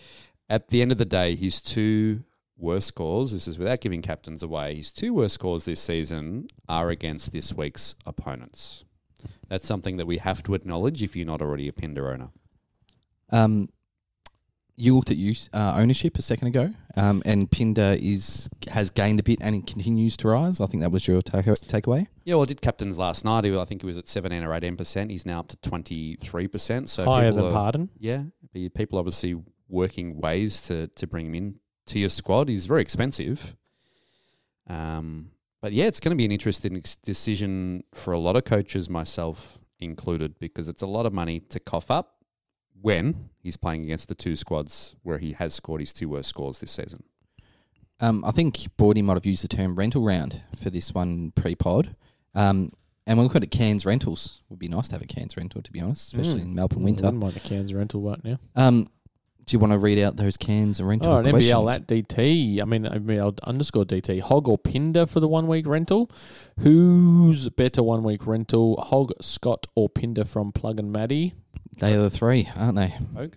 [0.49, 2.25] At the end of the day, his two
[2.57, 3.33] worst scores.
[3.33, 4.75] This is without giving captains away.
[4.75, 8.85] His two worst scores this season are against this week's opponents.
[9.49, 12.29] That's something that we have to acknowledge if you're not already a Pinder owner.
[13.31, 13.71] Um,
[14.81, 19.21] you looked at use uh, ownership a second ago, um, and Pinder is has gained
[19.21, 20.61] a bit and it continues to rise.
[20.61, 22.07] I think that was your take- takeaway.
[22.25, 23.45] Yeah, well, I did captains last night.
[23.45, 25.11] He- I think he was at 17 or 18 percent.
[25.11, 26.89] He's now up to 23 percent.
[26.89, 27.91] So Higher than are- Pardon.
[27.99, 28.25] Yeah,
[28.75, 29.35] people obviously
[29.69, 31.55] working ways to to bring him in
[31.87, 32.49] to your squad.
[32.49, 33.57] He's very expensive.
[34.67, 38.45] Um, but yeah, it's going to be an interesting ex- decision for a lot of
[38.45, 42.17] coaches, myself included, because it's a lot of money to cough up
[42.81, 46.59] when he's playing against the two squads where he has scored his two worst scores
[46.59, 47.03] this season.
[48.01, 51.95] Um, I think Bordy might have used the term rental round for this one pre-pod.
[52.35, 52.73] Um,
[53.07, 54.41] and we're looking at Cairns rentals.
[54.49, 56.45] Would be nice to have a Cairns rental, to be honest, especially Mm.
[56.45, 57.05] in Melbourne winter.
[57.05, 57.19] I winter.
[57.19, 58.39] wouldn't mind the Cairns rental right now.
[58.57, 58.89] Um,
[59.47, 61.53] Do you want to read out those Cairns and rental All right, questions?
[61.53, 62.61] NBL at DT.
[62.63, 64.21] I mean, NBL underscore DT.
[64.21, 66.09] Hogg or Pinder for the one week rental?
[66.61, 68.77] Who's better one week rental?
[68.81, 71.35] Hogg, Scott, or Pinder from Plug and Maddie?
[71.81, 72.95] They are the three, aren't they?
[73.15, 73.35] Hogue?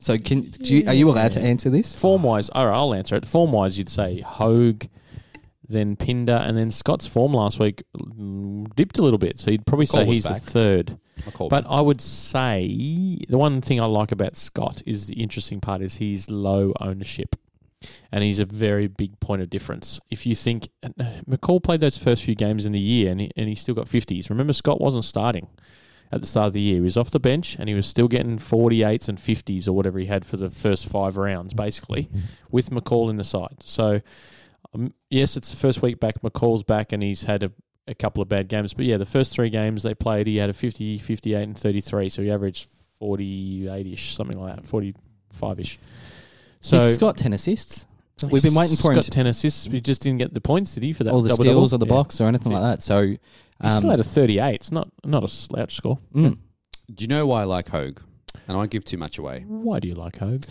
[0.00, 1.96] So can do you, are you allowed to answer this?
[1.98, 3.26] Form wise, all right, I'll answer it.
[3.26, 4.84] Form wise, you'd say Hogue,
[5.68, 7.82] then Pinder, and then Scott's form last week
[8.76, 9.38] dipped a little bit.
[9.40, 10.40] So you'd probably say Cole was he's back.
[10.42, 10.98] the third.
[11.26, 11.72] I called But him.
[11.72, 15.96] I would say the one thing I like about Scott is the interesting part is
[15.96, 17.34] he's low ownership.
[18.10, 20.00] And he's a very big point of difference.
[20.10, 20.88] If you think uh,
[21.28, 23.86] McCall played those first few games in the year and he, and he still got
[23.86, 24.30] 50s.
[24.30, 25.46] Remember, Scott wasn't starting
[26.10, 26.76] at the start of the year.
[26.76, 29.98] He was off the bench and he was still getting 48s and 50s or whatever
[29.98, 32.08] he had for the first five rounds, basically,
[32.50, 33.58] with McCall in the side.
[33.60, 34.00] So,
[34.74, 36.22] um, yes, it's the first week back.
[36.22, 37.52] McCall's back and he's had a,
[37.86, 38.74] a couple of bad games.
[38.74, 42.08] But yeah, the first three games they played, he had a 50, 58, and 33.
[42.08, 42.68] So he averaged
[42.98, 45.78] 48 ish, something like that, 45 ish.
[46.60, 47.86] So He's got ten assists.
[48.32, 49.68] We've been waiting for him got to 10 assists.
[49.68, 51.12] We just didn't get the points, did he, for that?
[51.12, 51.84] all the double steals double?
[51.84, 52.02] or the Yeah.
[52.02, 52.82] box or anything like that.
[52.82, 53.14] So
[53.62, 54.54] He um, still had a 38.
[54.54, 55.98] It's not, not a slouch score.
[56.14, 56.38] mm,
[56.94, 58.00] Do you know why I like Hogue?
[58.46, 59.44] And I won't give too much away.
[59.48, 60.44] Why do you like Hogue?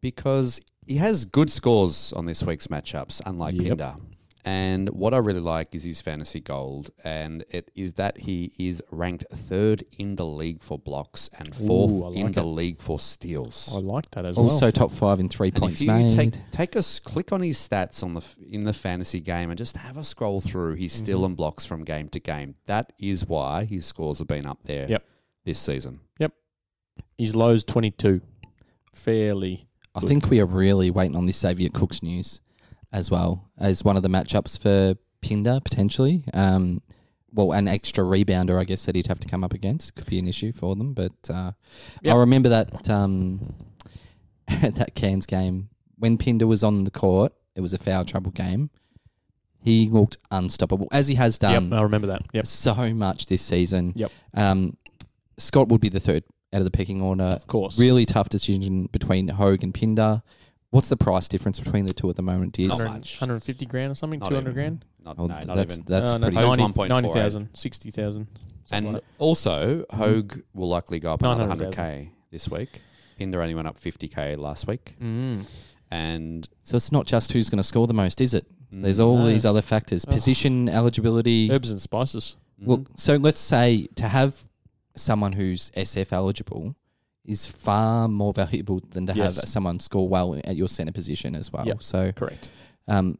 [0.00, 3.64] because he has good scores on this week's matchups, unlike Yep.
[3.78, 3.94] Pinder.
[4.44, 8.82] And what I really like is his fantasy gold, and it is that he is
[8.90, 12.80] ranked third in the league for blocks and fourth Ooh, I in like the league
[12.80, 13.70] for steals.
[13.74, 14.54] I like that as also well.
[14.54, 16.10] Also, top five in three and points if you made.
[16.10, 19.58] take take a s- click on his stats on the in the fantasy game and
[19.58, 21.04] just have a scroll through his Mm-hmm.
[21.04, 24.60] steal and blocks from game to game, that is why his scores have been up
[24.64, 24.88] there.
[24.88, 25.04] Yep.
[25.44, 26.00] this season.
[26.18, 26.32] Yep,
[27.18, 28.20] his low's 22.
[28.94, 29.66] Fairly.
[29.94, 32.40] I think we are really waiting on this Xavier Cooks news
[32.92, 36.24] as well as one of the matchups for Pinder potentially.
[36.34, 36.82] Um,
[37.32, 40.18] well, an extra rebounder, I guess, that he'd have to come up against could be
[40.18, 40.94] an issue for them.
[40.94, 41.52] But uh,
[42.02, 42.14] Yep.
[42.14, 43.54] I remember that um,
[44.48, 47.32] that Cairns game when Pinder was on the court.
[47.56, 48.70] It was a foul trouble game.
[49.62, 52.22] He looked unstoppable, as he has done yep, I remember that.
[52.32, 52.46] Yep.
[52.46, 53.92] so much this season.
[53.94, 54.10] Yep.
[54.32, 54.76] Um,
[55.36, 57.24] Scott would be the third out of the pecking order.
[57.24, 57.78] Of course.
[57.78, 60.22] Really tough decision between Hogue and Pinder.
[60.70, 62.78] What's the price difference between the two at the moment, dears?
[62.78, 63.20] Not much.
[63.20, 64.20] 150 grand or something?
[64.20, 64.54] Not 200 even.
[64.54, 64.84] grand?
[65.04, 65.84] Not, Oh, no, not that's even.
[65.86, 66.36] that's No, no, pretty.
[66.36, 66.88] Hogue's 90 1.48.
[66.88, 68.26] 90,000, 60,000.
[68.66, 71.72] something And like also, Hogue will likely go up another 900,000.
[71.72, 72.80] 100k this week.
[73.18, 75.04] Pinder only went up 50k last week, that.
[75.04, 75.44] Mm.
[75.90, 78.46] and So it's not just who's going to score the most, is it?
[78.72, 79.26] There's Mm, all No.
[79.26, 80.12] these other factors: Oh.
[80.12, 81.50] position, eligibility.
[81.50, 82.36] Herbs and spices.
[82.62, 82.86] Well, mhm.
[82.98, 84.44] so let's say to have
[84.94, 86.76] someone who's SF eligible
[87.24, 89.36] is far more valuable than to Yes.
[89.36, 91.66] have someone score well at your center position as well.
[91.66, 91.82] Yep.
[91.82, 92.50] So, Correct.
[92.88, 93.18] um,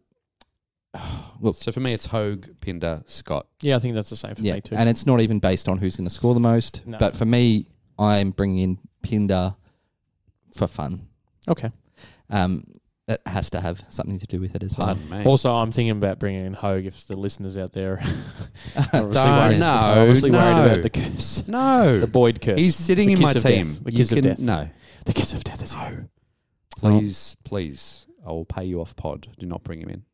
[1.41, 3.47] look, so for me, it's Hogue, Pinder, Scott.
[3.63, 4.75] Yeah, I think that's the same for yeah, me too.
[4.77, 6.87] and it's not even based on who's going to score the most.
[6.87, 6.99] No.
[6.99, 7.67] But for me,
[7.99, 9.55] I'm bringing in Pinder
[10.55, 11.07] for fun.
[11.49, 11.71] okay.
[12.31, 12.65] Um,
[13.11, 14.95] that has to have something to do with it as well.
[14.95, 15.25] Pardon me.
[15.25, 17.99] Also, I'm thinking about bringing in Hogue if the listeners out there are
[18.77, 21.49] obviously, Don't, worried, no, obviously worried about the curse.
[21.49, 22.59] no, The Boyd curse.
[22.59, 23.65] he's sitting The in my kiss team.
[23.67, 23.85] death.
[23.85, 24.39] The You kiss of can- death.
[24.39, 24.69] No,
[25.07, 26.05] The kiss of death is no.
[26.77, 29.27] please, please, I will pay you off pod.
[29.39, 30.05] Do not bring him in.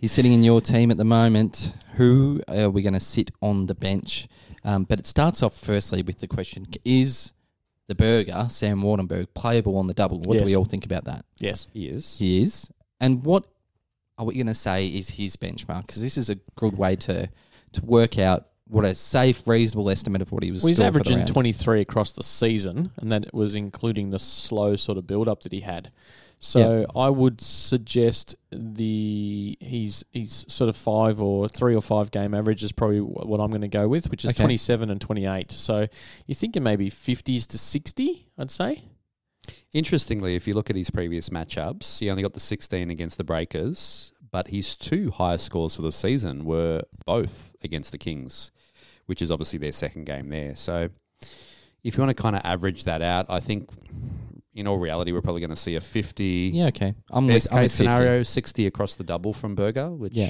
[0.00, 1.74] He's sitting in your team at the moment.
[1.94, 4.26] Who are we going to sit on the bench?
[4.64, 7.32] Um, but it starts off firstly with the question: Is
[7.88, 10.18] the burger Sam Waardenburg playable on the double?
[10.20, 10.44] What Yes.
[10.46, 11.24] do we all think about that?
[11.38, 11.68] Yes.
[11.72, 12.16] He is.
[12.18, 13.44] He is, and what
[14.18, 15.86] are we going to say is his benchmark?
[15.86, 17.28] Because this is a good way to
[17.72, 20.62] to work out what a safe, reasonable estimate of what he was.
[20.62, 24.18] Well, he's scored for the averaging 23 across the season, and that was including the
[24.18, 25.90] slow sort of build up that he had.
[26.44, 32.34] So I would suggest the he's he's sort of five or three or five game
[32.34, 34.42] average is probably what I'm going to go with, which is Okay.
[34.42, 35.52] 27 and 28.
[35.52, 35.86] So
[36.26, 38.82] you're thinking maybe 50s to 60, I'd say.
[39.72, 43.24] Interestingly, if you look at his previous matchups, he only got the 16 against the
[43.24, 48.50] Breakers, but his two highest scores for the season were both against the Kings,
[49.06, 50.56] which is obviously their second game there.
[50.56, 50.88] So
[51.84, 53.70] if you want to kind of average that out, I think
[54.54, 56.94] in all reality, we're probably going to see a 50 Yeah, okay.
[57.10, 57.96] I'm best with, I'm case with 50.
[57.96, 60.28] scenario, 60 across the double from Burger, which Yeah.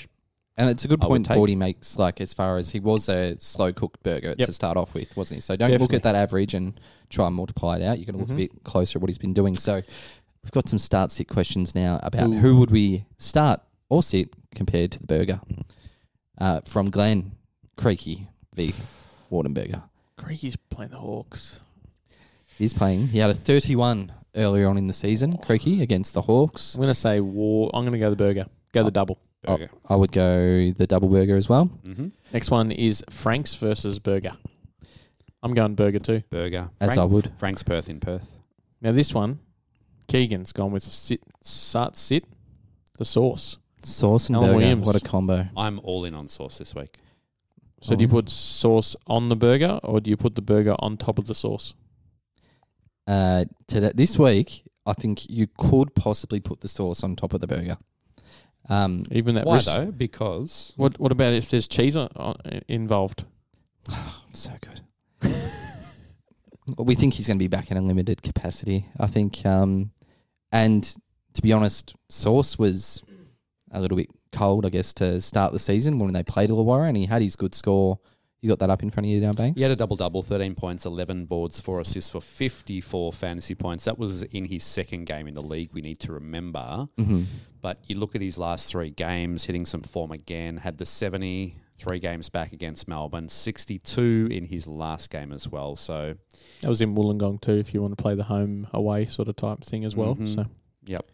[0.58, 1.38] And it's a good I would point take.
[1.38, 4.46] Bordy makes, like as far as he was a slow cooked burger Yep.
[4.46, 5.40] to start off with, wasn't he?
[5.40, 5.96] So don't look Definitely.
[5.96, 7.98] at that average and try and multiply it out.
[7.98, 9.56] You're going to look a bit closer at what he's been doing.
[9.56, 12.32] So we've got some start sit questions now about Ooh.
[12.34, 15.40] who would we start or sit compared to the burger.
[16.38, 17.32] Uh, from Glenn
[17.76, 18.72] Creaky v
[19.30, 19.82] Wardenberger.
[20.16, 21.60] Creaky's playing the Hawks.
[22.62, 23.08] He's playing.
[23.08, 26.74] He had a 31 earlier on in the season, Creaky, against the Hawks.
[26.74, 27.70] I'm going to say War.
[27.74, 28.46] I'm going to go the burger.
[28.72, 29.18] Go the double.
[29.44, 29.68] Burger.
[29.88, 31.64] I would go the double burger as well.
[31.64, 34.30] hmm Next one is Franks versus Burger.
[35.42, 36.22] I'm going burger too.
[36.30, 36.70] Burger.
[36.80, 37.32] As I would.
[37.36, 38.30] Frank's Perth in Perth.
[38.80, 39.40] Now this one,
[40.06, 42.24] Keegan's gone with sit, sat, sit,
[42.96, 43.58] the sauce.
[43.82, 44.56] Sauce and Alan burger.
[44.58, 44.86] Williams.
[44.86, 45.46] What a combo.
[45.56, 46.96] I'm all in on sauce this week.
[47.80, 48.12] So do you Oh.
[48.12, 51.34] put sauce on the burger, or do you put the burger on top of the
[51.34, 51.74] sauce?
[53.06, 57.40] Uh, today, this week, I think you could possibly put the sauce on top of
[57.40, 57.76] the burger.
[58.68, 59.46] Um, Even that.
[59.46, 59.90] Why ris- though?
[59.90, 62.36] Because What What about if there's cheese on, on,
[62.68, 63.24] involved?
[64.32, 64.80] so good.
[66.76, 68.86] Well, we think he's going to be back in a limited capacity.
[68.98, 69.90] I think, um,
[70.52, 70.84] and
[71.34, 73.02] to be honest, Sauce was
[73.72, 76.96] a little bit cold, I guess, to start the season when they played Illawarra, and
[76.96, 77.98] he had his good score.
[78.42, 79.56] You got that up in front of you now, Banks?
[79.56, 83.84] he had a double double, 13 points, 11 boards, 4 assists for 54 fantasy points.
[83.84, 86.88] That was in his second game in the league, we need to remember.
[86.98, 87.22] hmm
[87.60, 91.54] But you look at his last three games, hitting some form again, had the 70,
[91.78, 95.76] three games back against Melbourne, 62 in his last game as well.
[95.76, 96.14] So,
[96.62, 97.52] That was in Wollongong too.
[97.58, 100.16] If you want to play the home away sort of type thing as well.
[100.16, 100.34] Mhm.
[100.34, 100.44] So
[100.84, 101.08] yep.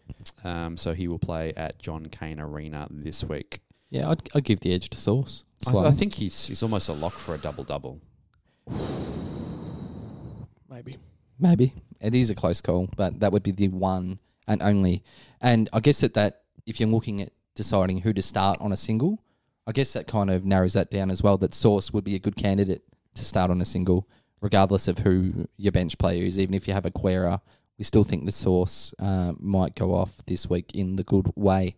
[0.44, 3.60] Um, so he will play at John Cain Arena this week.
[3.90, 5.44] Yeah, I'd, I'd give the edge to Sauce.
[5.66, 5.88] I, Slightly.
[5.88, 8.00] I think he's he's almost a lock for a double double.
[10.70, 10.98] maybe.
[11.38, 15.02] Maybe it is a close call, but that would be the one and only.
[15.40, 18.76] And I guess that that if you're looking at deciding who to start on a
[18.76, 19.22] single,
[19.66, 21.36] I guess that kind of narrows that down as well.
[21.38, 22.82] That Sauce would be a good candidate
[23.14, 24.08] to start on a single,
[24.40, 26.38] regardless of who your bench player is.
[26.38, 27.40] Even if you have a Quera,
[27.78, 31.76] we still think the Sauce uh, might go off this week in the good way.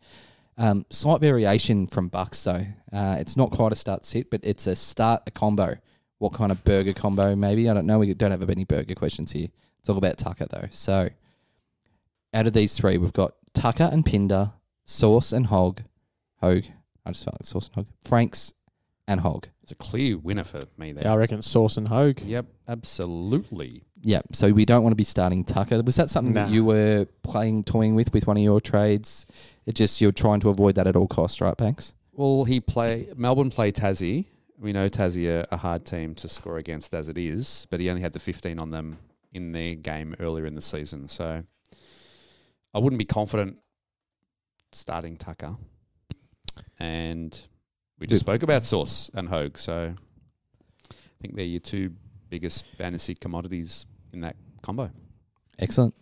[0.61, 2.67] Um, slight variation from Bucks though.
[2.93, 5.79] Uh, it's not quite a start sit, but it's a start a combo.
[6.19, 7.35] What kind of burger combo?
[7.35, 7.99] Maybe I don't know.
[7.99, 9.49] We don't have any burger questions here.
[9.79, 10.69] It's all about Tucker though.
[10.71, 11.09] So,
[12.35, 14.53] out of these three, we've got Tucker and Pinder,
[14.85, 15.81] Sauce and Hog,
[16.43, 16.67] Hogue.
[17.07, 17.87] I just felt like Sauce and Hog.
[18.03, 18.53] Franks
[19.09, 19.49] and Hog.
[19.71, 21.05] It's a clear winner for me there.
[21.05, 22.23] Yeah, I reckon Sauce and Hogg.
[22.23, 23.85] Yep, absolutely.
[24.03, 24.23] Yeah.
[24.33, 25.81] So we don't want to be starting Tucker.
[25.83, 29.27] Was that something that you were playing, toying with with one of your trades?
[29.67, 31.95] It just you're trying to avoid that at all costs, right, Banks?
[32.11, 34.25] Well, he play Melbourne play Tassie.
[34.59, 37.89] We know Tassie are a hard team to score against as it is, but he
[37.89, 38.99] only had the 15 on them
[39.33, 41.07] in their game earlier in the season.
[41.07, 41.45] So
[42.75, 43.61] I wouldn't be confident
[44.73, 45.55] starting Tucker.
[46.81, 47.41] And
[48.01, 49.59] we just spoke about Sauce and Hogg.
[49.59, 49.95] So
[50.91, 51.93] I think they're your two
[52.29, 54.91] biggest fantasy commodities in that combo.
[55.59, 55.95] Excellent.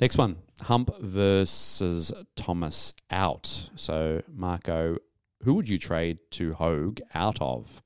[0.00, 3.70] Next one, Hump versus Thomas out.
[3.76, 4.96] So Marco,
[5.42, 7.82] who would you trade to Hogue out of?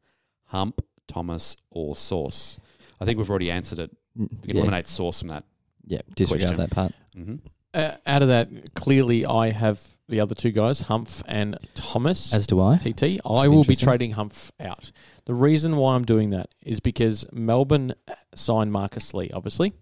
[0.46, 2.58] Hump, Thomas, or Sauce?
[3.00, 3.90] I think we've already answered it.
[4.16, 5.44] Can Yeah, eliminate Sauce from that.
[5.86, 6.60] yeah disregard question.
[6.60, 6.92] that part.
[7.14, 7.36] hmm
[7.74, 12.32] Uh, out of that, clearly I have the other two guys, Humph and Thomas.
[12.32, 12.76] As do I.
[12.76, 13.02] TT.
[13.02, 14.92] It's I will be trading Humph out.
[15.24, 17.94] The reason why I'm doing that is because Melbourne
[18.34, 19.72] signed Marcus Lee, obviously.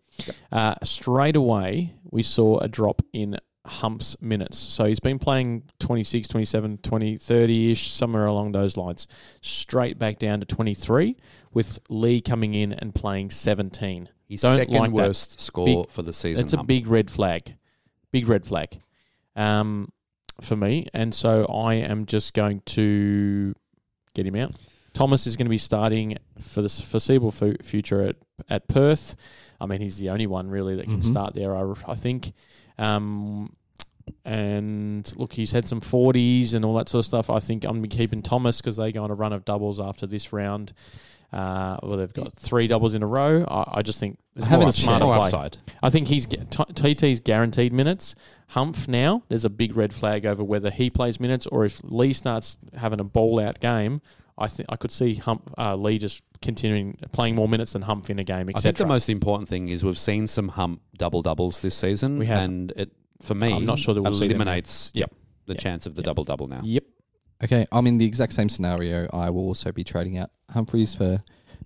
[0.50, 4.58] Uh, straight away, we saw a drop in Hump's minutes.
[4.58, 9.06] So he's been playing 26, 27, 20, 30 ish, somewhere along those lines.
[9.40, 11.16] Straight back down to 23,
[11.52, 14.08] with Lee coming in and playing 17.
[14.28, 15.08] His Don't second like that.
[15.08, 16.44] worst score Big- for the season.
[16.44, 17.56] That's a big red flag.
[18.12, 18.78] Big red flag
[19.34, 19.90] um,
[20.40, 20.86] for me.
[20.94, 23.54] And so I am just going to
[24.14, 24.52] get him out.
[24.92, 28.16] Thomas is going to be starting for the foreseeable fu- future at,
[28.50, 29.16] at Perth.
[29.60, 31.04] I mean, he's the only one really that can Mhm.
[31.04, 32.32] start there, I, I think.
[32.78, 33.56] Um,
[34.24, 37.30] and look, he's had some 40s and all that sort of stuff.
[37.30, 39.44] I think I'm going to be keeping Thomas because they go on a run of
[39.44, 40.72] doubles after this round.
[41.32, 43.44] Uh, well, they've got three doubles in a row.
[43.48, 45.16] I, I just think it's haven't a smarter play.
[45.16, 45.56] upside.
[45.82, 48.14] I think he's TT's guaranteed minutes.
[48.48, 52.12] Humph now, there's a big red flag over whether he plays minutes or if Lee
[52.12, 54.02] starts having a ball out game.
[54.36, 58.10] I think I could see Hump uh, Lee just continuing playing more minutes than Humph
[58.10, 61.22] in a game, I think the most important thing is we've seen some Hump double
[61.22, 62.18] doubles this season.
[62.18, 62.42] We have.
[62.42, 62.90] And it,
[63.22, 65.12] for me, I'm not sure that we'll eliminates Yep.
[65.46, 65.62] the Yep.
[65.62, 66.06] chance of the Yep.
[66.06, 66.60] double double now.
[66.64, 66.84] Yep.
[67.42, 69.08] Okay, I'm in the exact same scenario.
[69.12, 71.16] I will also be trading out Humphries for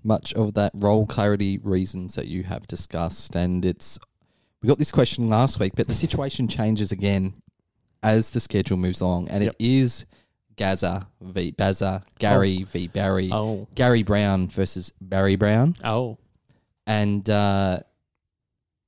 [0.02, 3.34] much of that role clarity reasons that you have discussed.
[3.34, 3.98] And it's
[4.62, 7.34] we got this question last week, but the situation changes again
[8.02, 9.56] as the schedule moves along, and Yep.
[9.58, 10.06] it is
[10.56, 13.66] Gaza v Baza, Gary v Barry, Oh.
[13.74, 16.16] Gary Browne versus Barry Brown, Oh.
[16.86, 17.80] and uh,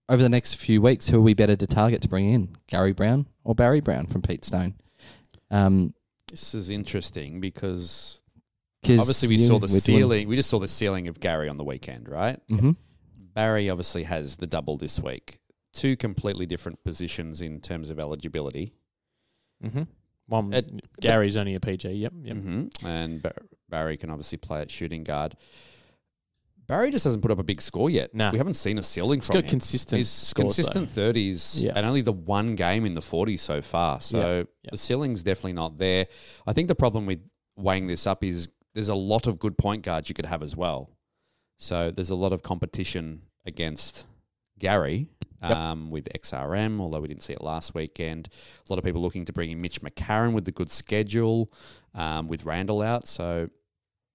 [0.08, 2.92] over the next few weeks, who are we better to target to bring in, Gary
[2.92, 4.74] Browne or Barry Brown from Pete Stone?
[5.50, 5.94] Um,
[6.30, 8.20] This is interesting because
[8.84, 10.28] obviously we yeah, saw the we're doing- ceiling.
[10.28, 12.38] We just saw the ceiling of Gary on the weekend, right?
[12.48, 12.76] Mhm.
[13.34, 15.38] Barry obviously has the double this week.
[15.72, 18.72] Two completely different positions in terms of eligibility.
[19.64, 19.82] Mm-hmm.
[20.26, 21.90] One, It- Gary's only a PG.
[21.90, 22.12] Yep.
[22.22, 22.36] Yep.
[22.36, 23.34] hmm And Bar-
[23.68, 25.36] Barry can obviously play at shooting guard.
[26.68, 28.14] Barry just hasn't put up a big score yet.
[28.14, 28.30] Nah.
[28.30, 29.50] We haven't seen a ceiling He's from got him.
[29.50, 31.72] consistent He's scores, consistent thirties, Yeah.
[31.74, 34.00] and only the one game in the forties so far.
[34.02, 34.70] So Yeah.
[34.72, 36.06] the ceiling's definitely not there.
[36.46, 37.20] I think the problem with
[37.56, 40.54] weighing this up is there's a lot of good point guards you could have as
[40.54, 40.90] well.
[41.58, 44.06] So there's a lot of competition against
[44.58, 45.08] Gary
[45.40, 48.28] um, with XRM, although we didn't see it last weekend.
[48.68, 51.50] A lot of people looking to bring in Mitch McCarron with the good schedule,
[51.94, 53.08] um, with Randall out.
[53.08, 53.48] So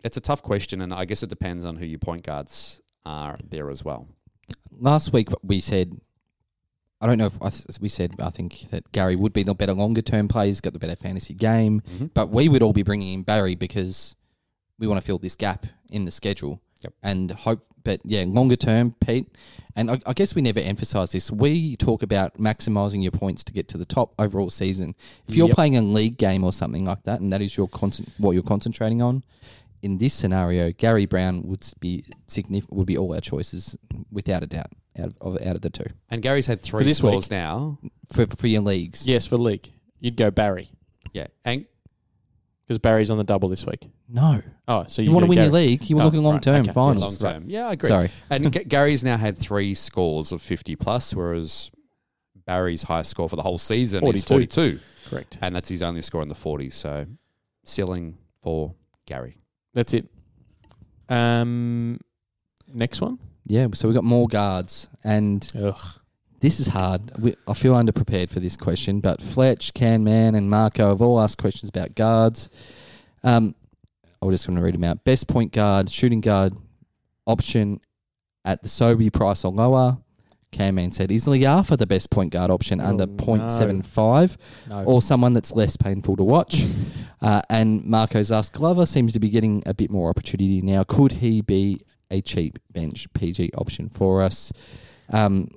[0.03, 3.37] it's a tough question, and I guess it depends on who your point guards are
[3.49, 4.07] there as well.
[4.71, 5.99] Last week we said,
[7.01, 7.51] I don't know if I
[7.81, 10.47] we said I think that Gary would be the better longer term player.
[10.47, 12.11] He's got the better fantasy game, Mhm.
[12.13, 14.15] but we would all be bringing in Barry because
[14.79, 16.93] we want to fill this gap in the schedule Yep.
[17.03, 17.65] and hope.
[17.83, 19.27] But yeah, longer term, Pete,
[19.75, 21.29] and I, I guess we never emphasize this.
[21.29, 24.95] We talk about maximizing your points to get to the top overall season.
[25.27, 25.55] If you're Yep.
[25.55, 28.41] playing a league game or something like that, and that is your concent- what you're
[28.43, 29.23] concentrating on,
[29.83, 32.75] in this scenario, Gary Browne would be significant.
[32.77, 33.77] Would be all our choices
[34.11, 37.25] without a doubt out of, out of the two And Gary's had three this scores
[37.25, 37.31] week.
[37.31, 37.77] now.
[38.11, 39.05] for for your leagues.
[39.07, 39.71] Yes, for league.
[39.99, 40.69] You'd go Barry
[41.13, 41.65] Yeah, and
[42.65, 43.89] because Barry's on the double this week.
[44.09, 45.45] No, Oh, so you, you, want to win Gary.
[45.47, 45.89] your league.
[45.89, 46.71] You were Oh, looking long right, term okay.
[46.71, 47.21] finals.
[47.21, 47.43] long term.
[47.47, 47.89] Yeah, I agree.
[47.89, 51.71] Sorry, And G- Gary's now had three scores of 50 plus, whereas
[52.45, 54.77] Barry's highest score for the whole season is 42.
[54.77, 54.79] 42.
[55.09, 55.37] Correct.
[55.41, 56.73] And that's his only score in the 40s.
[56.73, 57.05] So
[57.65, 58.75] ceiling for
[59.05, 59.37] Gary.
[59.73, 60.07] That's it.
[61.09, 61.99] Um,
[62.73, 63.19] next one.
[63.45, 63.67] yeah.
[63.73, 65.77] So we've got more guards, and Ugh.
[66.39, 67.11] this is hard.
[67.19, 71.19] We, I feel underprepared for this question, but Fletch, Can Man, and Marco have all
[71.19, 72.49] asked questions about guards.
[73.23, 73.55] Um,
[74.21, 75.03] I'm just going to read them out.
[75.03, 76.53] Best point guard, shooting guard
[77.25, 77.81] option
[78.45, 79.97] at the Sobey price or lower.
[80.53, 83.13] Can Man said easily Arthur the best point guard option Oh, under no.
[83.15, 84.37] 0.75.
[84.69, 84.83] No.
[84.85, 86.63] or someone that's less painful to watch.
[87.21, 90.83] uh, and Marco's asked Glover seems to be getting a bit more opportunity now.
[90.83, 94.53] Could he be a cheap bench PG option for us?
[95.11, 95.49] Um,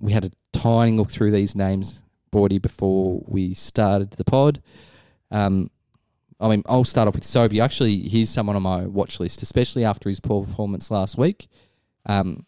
[0.00, 4.60] we had a tiny look through these names, Bordy, before we started the pod.
[5.30, 5.70] Um,
[6.40, 7.60] I mean, I'll start off with Sobey.
[7.60, 11.46] Actually, he's someone on my watch list, especially after his poor performance last week.
[12.06, 12.46] Um,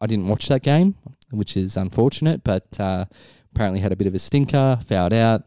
[0.00, 0.94] I didn't watch that game,
[1.30, 3.06] which is unfortunate, but uh,
[3.54, 5.42] apparently had a bit of a stinker, fouled out.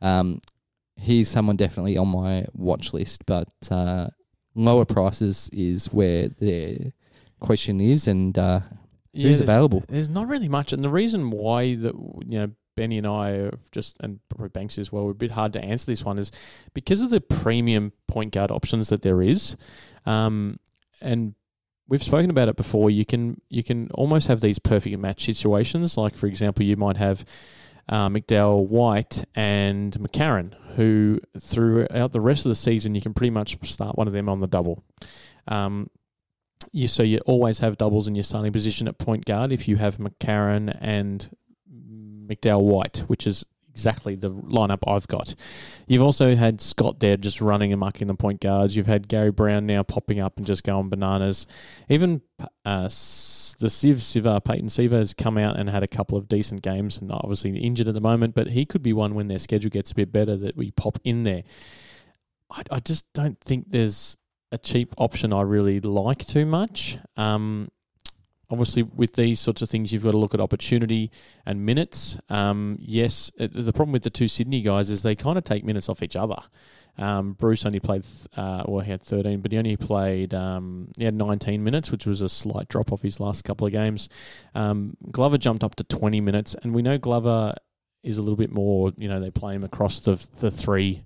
[0.00, 0.40] Um,
[0.96, 4.08] he's someone definitely on my watch list, but uh,
[4.54, 6.92] lower prices is where the
[7.40, 8.60] question is, and uh,
[9.14, 9.84] who's available?
[9.88, 11.94] There's not really much, and the reason why that
[12.26, 15.32] you know Benny and I have just and probably Banks as well, we're a bit
[15.32, 16.30] hard to answer this one is
[16.74, 19.56] because of the premium point guard options that there is,
[20.06, 20.58] um,
[21.00, 21.34] and
[21.88, 22.90] we've spoken about it before.
[22.90, 25.96] You can you can almost have these perfect match situations.
[25.96, 27.24] Like for example, you might have.
[27.90, 33.30] Uh, McDowell, White, and McCarron, who throughout the rest of the season you can pretty
[33.30, 34.84] much start one of them on the double.
[35.46, 35.88] Um,
[36.70, 39.76] you so you always have doubles in your starting position at point guard if you
[39.76, 41.30] have McCarron and
[42.26, 43.44] McDowell White, which is
[43.78, 45.36] exactly the lineup I've got.
[45.86, 48.74] You've also had Scott there just running and mucking the point guards.
[48.74, 51.46] You've had Gary Browne now popping up and just going bananas.
[51.88, 52.22] Even
[52.64, 56.62] uh, the Civ Siva Peyton Siva has come out and had a couple of decent
[56.62, 59.70] games and obviously injured at the moment, but he could be one when their schedule
[59.70, 61.44] gets a bit better that we pop in there.
[62.50, 64.16] I, I just don't think there's
[64.50, 66.98] a cheap option I really like too much.
[67.16, 67.68] Um,
[68.50, 71.10] obviously, with these sorts of things, you've got to look at opportunity
[71.46, 72.18] and minutes.
[72.28, 75.64] Um, yes, it, the problem with the two Sydney guys is they kind of take
[75.64, 76.38] minutes off each other.
[76.96, 78.04] Um, Bruce only played,
[78.36, 82.06] uh, well, he had 13, but he only played, um, he had 19 minutes, which
[82.06, 84.08] was a slight drop off his last couple of games.
[84.54, 87.54] Um, Glover jumped up to 20 minutes, and we know Glover
[88.02, 91.04] is a little bit more, you know, they play him across the, the three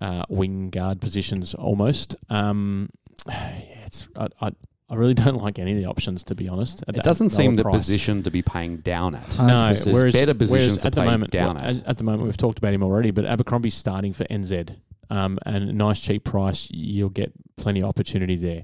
[0.00, 2.14] uh, wing guard positions almost.
[2.28, 2.90] Um,
[3.26, 4.50] yeah, it's I, I
[4.92, 6.84] I really don't like any of the options to be honest.
[6.86, 7.76] at It doesn't seem the price.
[7.76, 9.38] position to be paying down at.
[9.38, 9.90] No, 100%.
[9.92, 11.86] whereas, better positions whereas to at the moment, down well, at.
[11.86, 14.76] at the moment, we've talked about him already, but Abercrombie's starting for NZ,
[15.08, 18.62] um, and a nice cheap price, you'll get plenty of opportunity there.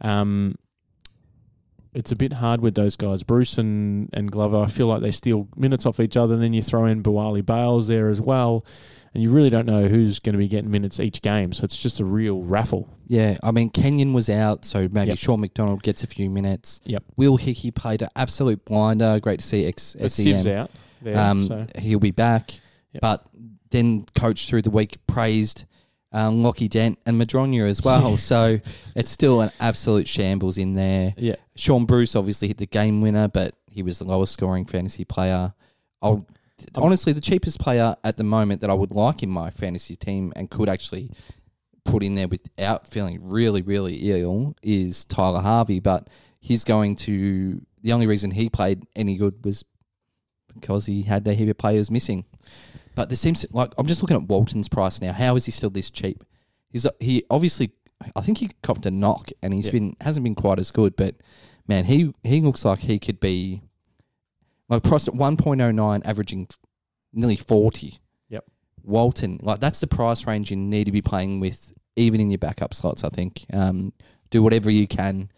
[0.00, 0.54] Um,
[1.94, 4.58] it's a bit hard with those guys, Bruce and, and Glover.
[4.58, 7.44] I feel like they steal minutes off each other, and then you throw in Buwali
[7.44, 8.64] Bales there as well,
[9.16, 11.52] and you really don't know who's going to be getting minutes each game.
[11.54, 12.88] So it's just a real raffle.
[13.06, 15.18] Yeah, I mean Kenyon was out, so maybe Yep.
[15.18, 16.80] Sean McDonald gets a few minutes.
[16.84, 17.02] Yep.
[17.16, 19.18] Will Hickey played an absolute blinder.
[19.20, 20.46] Great to see ex SEM.
[20.58, 22.60] out there, Um, so He'll be back,
[22.92, 23.00] Yep.
[23.00, 23.26] but
[23.70, 25.64] then coach through the week praised
[26.12, 28.16] um, Lockie Dent and Madronia as well.
[28.30, 28.58] so
[28.94, 31.14] it's still an absolute shambles in there.
[31.16, 31.36] yeah.
[31.56, 35.54] Shaun Bruce obviously hit the game winner, but he was the lowest scoring fantasy player.
[36.02, 36.26] I'll
[36.74, 40.32] honestly the cheapest player at the moment that I would like in my fantasy team
[40.36, 41.10] and could actually
[41.84, 46.08] put in there without feeling really, really ill is Tyler Harvey, but
[46.40, 47.60] he's going to.
[47.82, 49.64] The only reason he played any good was
[50.54, 52.24] because he had a heap of players missing.
[52.96, 55.12] But there seems like I'm just looking at Walton's price now.
[55.12, 56.24] How is he still this cheap?
[56.70, 57.70] He's uh, he obviously
[58.16, 59.72] I think he copped a knock and he's Yeah.
[59.72, 61.14] been hasn't been quite as good, but
[61.68, 63.62] man, he he looks like he could be
[64.68, 66.48] like priced at 1.09 averaging
[67.12, 67.98] nearly 40.
[68.28, 68.44] Yep.
[68.82, 72.38] Walton, like that's the price range you need to be playing with even in your
[72.38, 73.44] backup slots, I think.
[73.52, 73.92] Um,
[74.30, 75.30] do whatever you can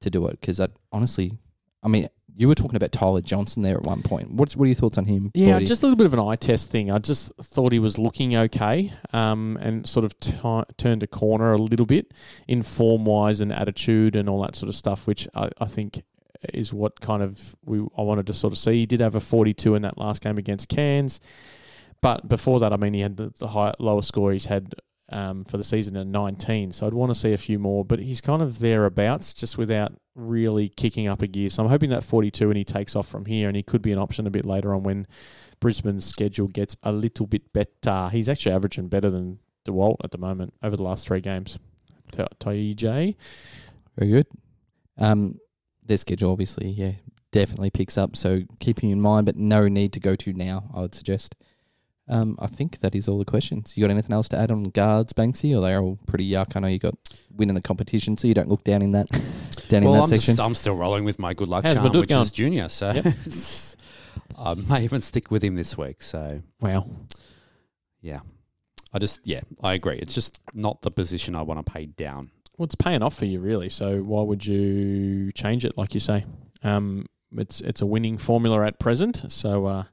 [0.00, 0.60] to do it because
[0.92, 1.38] honestly,
[1.82, 4.32] I mean, you were talking about Tyler Johnson there at one point.
[4.32, 5.30] What's what are your thoughts on him?
[5.34, 6.90] Yeah, just a little bit of an eye test thing.
[6.90, 10.32] I just thought he was looking okay, um, and sort of t-
[10.78, 12.14] turned a corner a little bit
[12.48, 16.02] in form wise and attitude and all that sort of stuff, which I, I think
[16.54, 18.72] is what kind of we I wanted to sort of see.
[18.72, 21.20] He did have a 42 in that last game against Cairns,
[22.02, 24.74] but before that, I mean, he had the, the high, lowest score he's had
[25.10, 26.72] um, for the season at 19.
[26.72, 29.92] So I'd want to see a few more, but he's kind of thereabouts, just without
[30.14, 31.50] really kicking up a gear.
[31.50, 33.92] So I'm hoping that 42 and he takes off from here, and he could be
[33.92, 35.06] an option a bit later on when
[35.60, 38.08] Brisbane's schedule gets a little bit better.
[38.10, 41.58] He's actually averaging better than DeWalt at the moment over the last three games.
[42.12, 43.14] TJ.
[43.96, 44.26] Very good.
[44.98, 45.38] Um,
[45.90, 46.92] their schedule, obviously, yeah,
[47.32, 48.16] definitely picks up.
[48.16, 50.70] So keeping in mind, but no need to go to now.
[50.74, 51.34] I would suggest.
[52.08, 53.76] Um, I think that is all the questions.
[53.76, 56.56] You got anything else to add on guards, Banksy, or they're all pretty yuck?
[56.56, 56.94] I know you got
[57.36, 59.06] winning the competition, so you don't look down in that
[59.68, 60.32] down in that I'm, section.
[60.32, 62.22] just, I'm still rolling with my good luck How's charm, Madut which going?
[62.22, 62.68] is junior.
[62.68, 63.06] So Yep.
[64.38, 66.02] I may even stick with him this week.
[66.02, 66.86] So Wow.
[68.00, 68.20] yeah,
[68.92, 69.96] I just yeah, I agree.
[69.98, 72.30] It's just not the position I want to pay down.
[72.60, 73.70] Well, it's paying off for you, really.
[73.70, 76.26] So why would you change it, like you say?
[76.62, 79.32] Um, it's it's a winning formula at present.
[79.32, 79.84] So uh,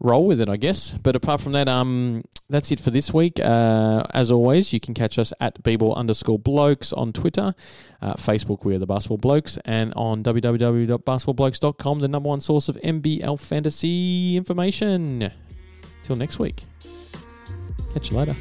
[0.00, 0.94] roll with it, I guess.
[1.00, 3.38] But apart from that, um, that's it for this week.
[3.38, 7.54] Uh, as always, you can catch us at bball underscore blokes on Twitter,
[8.02, 12.74] uh, Facebook, we are the Basketball Blokes, and on www.basketballblokes.com, the number one source of
[12.82, 15.30] NBL fantasy information.
[16.02, 16.64] Till next week.
[17.94, 18.34] Catch you later.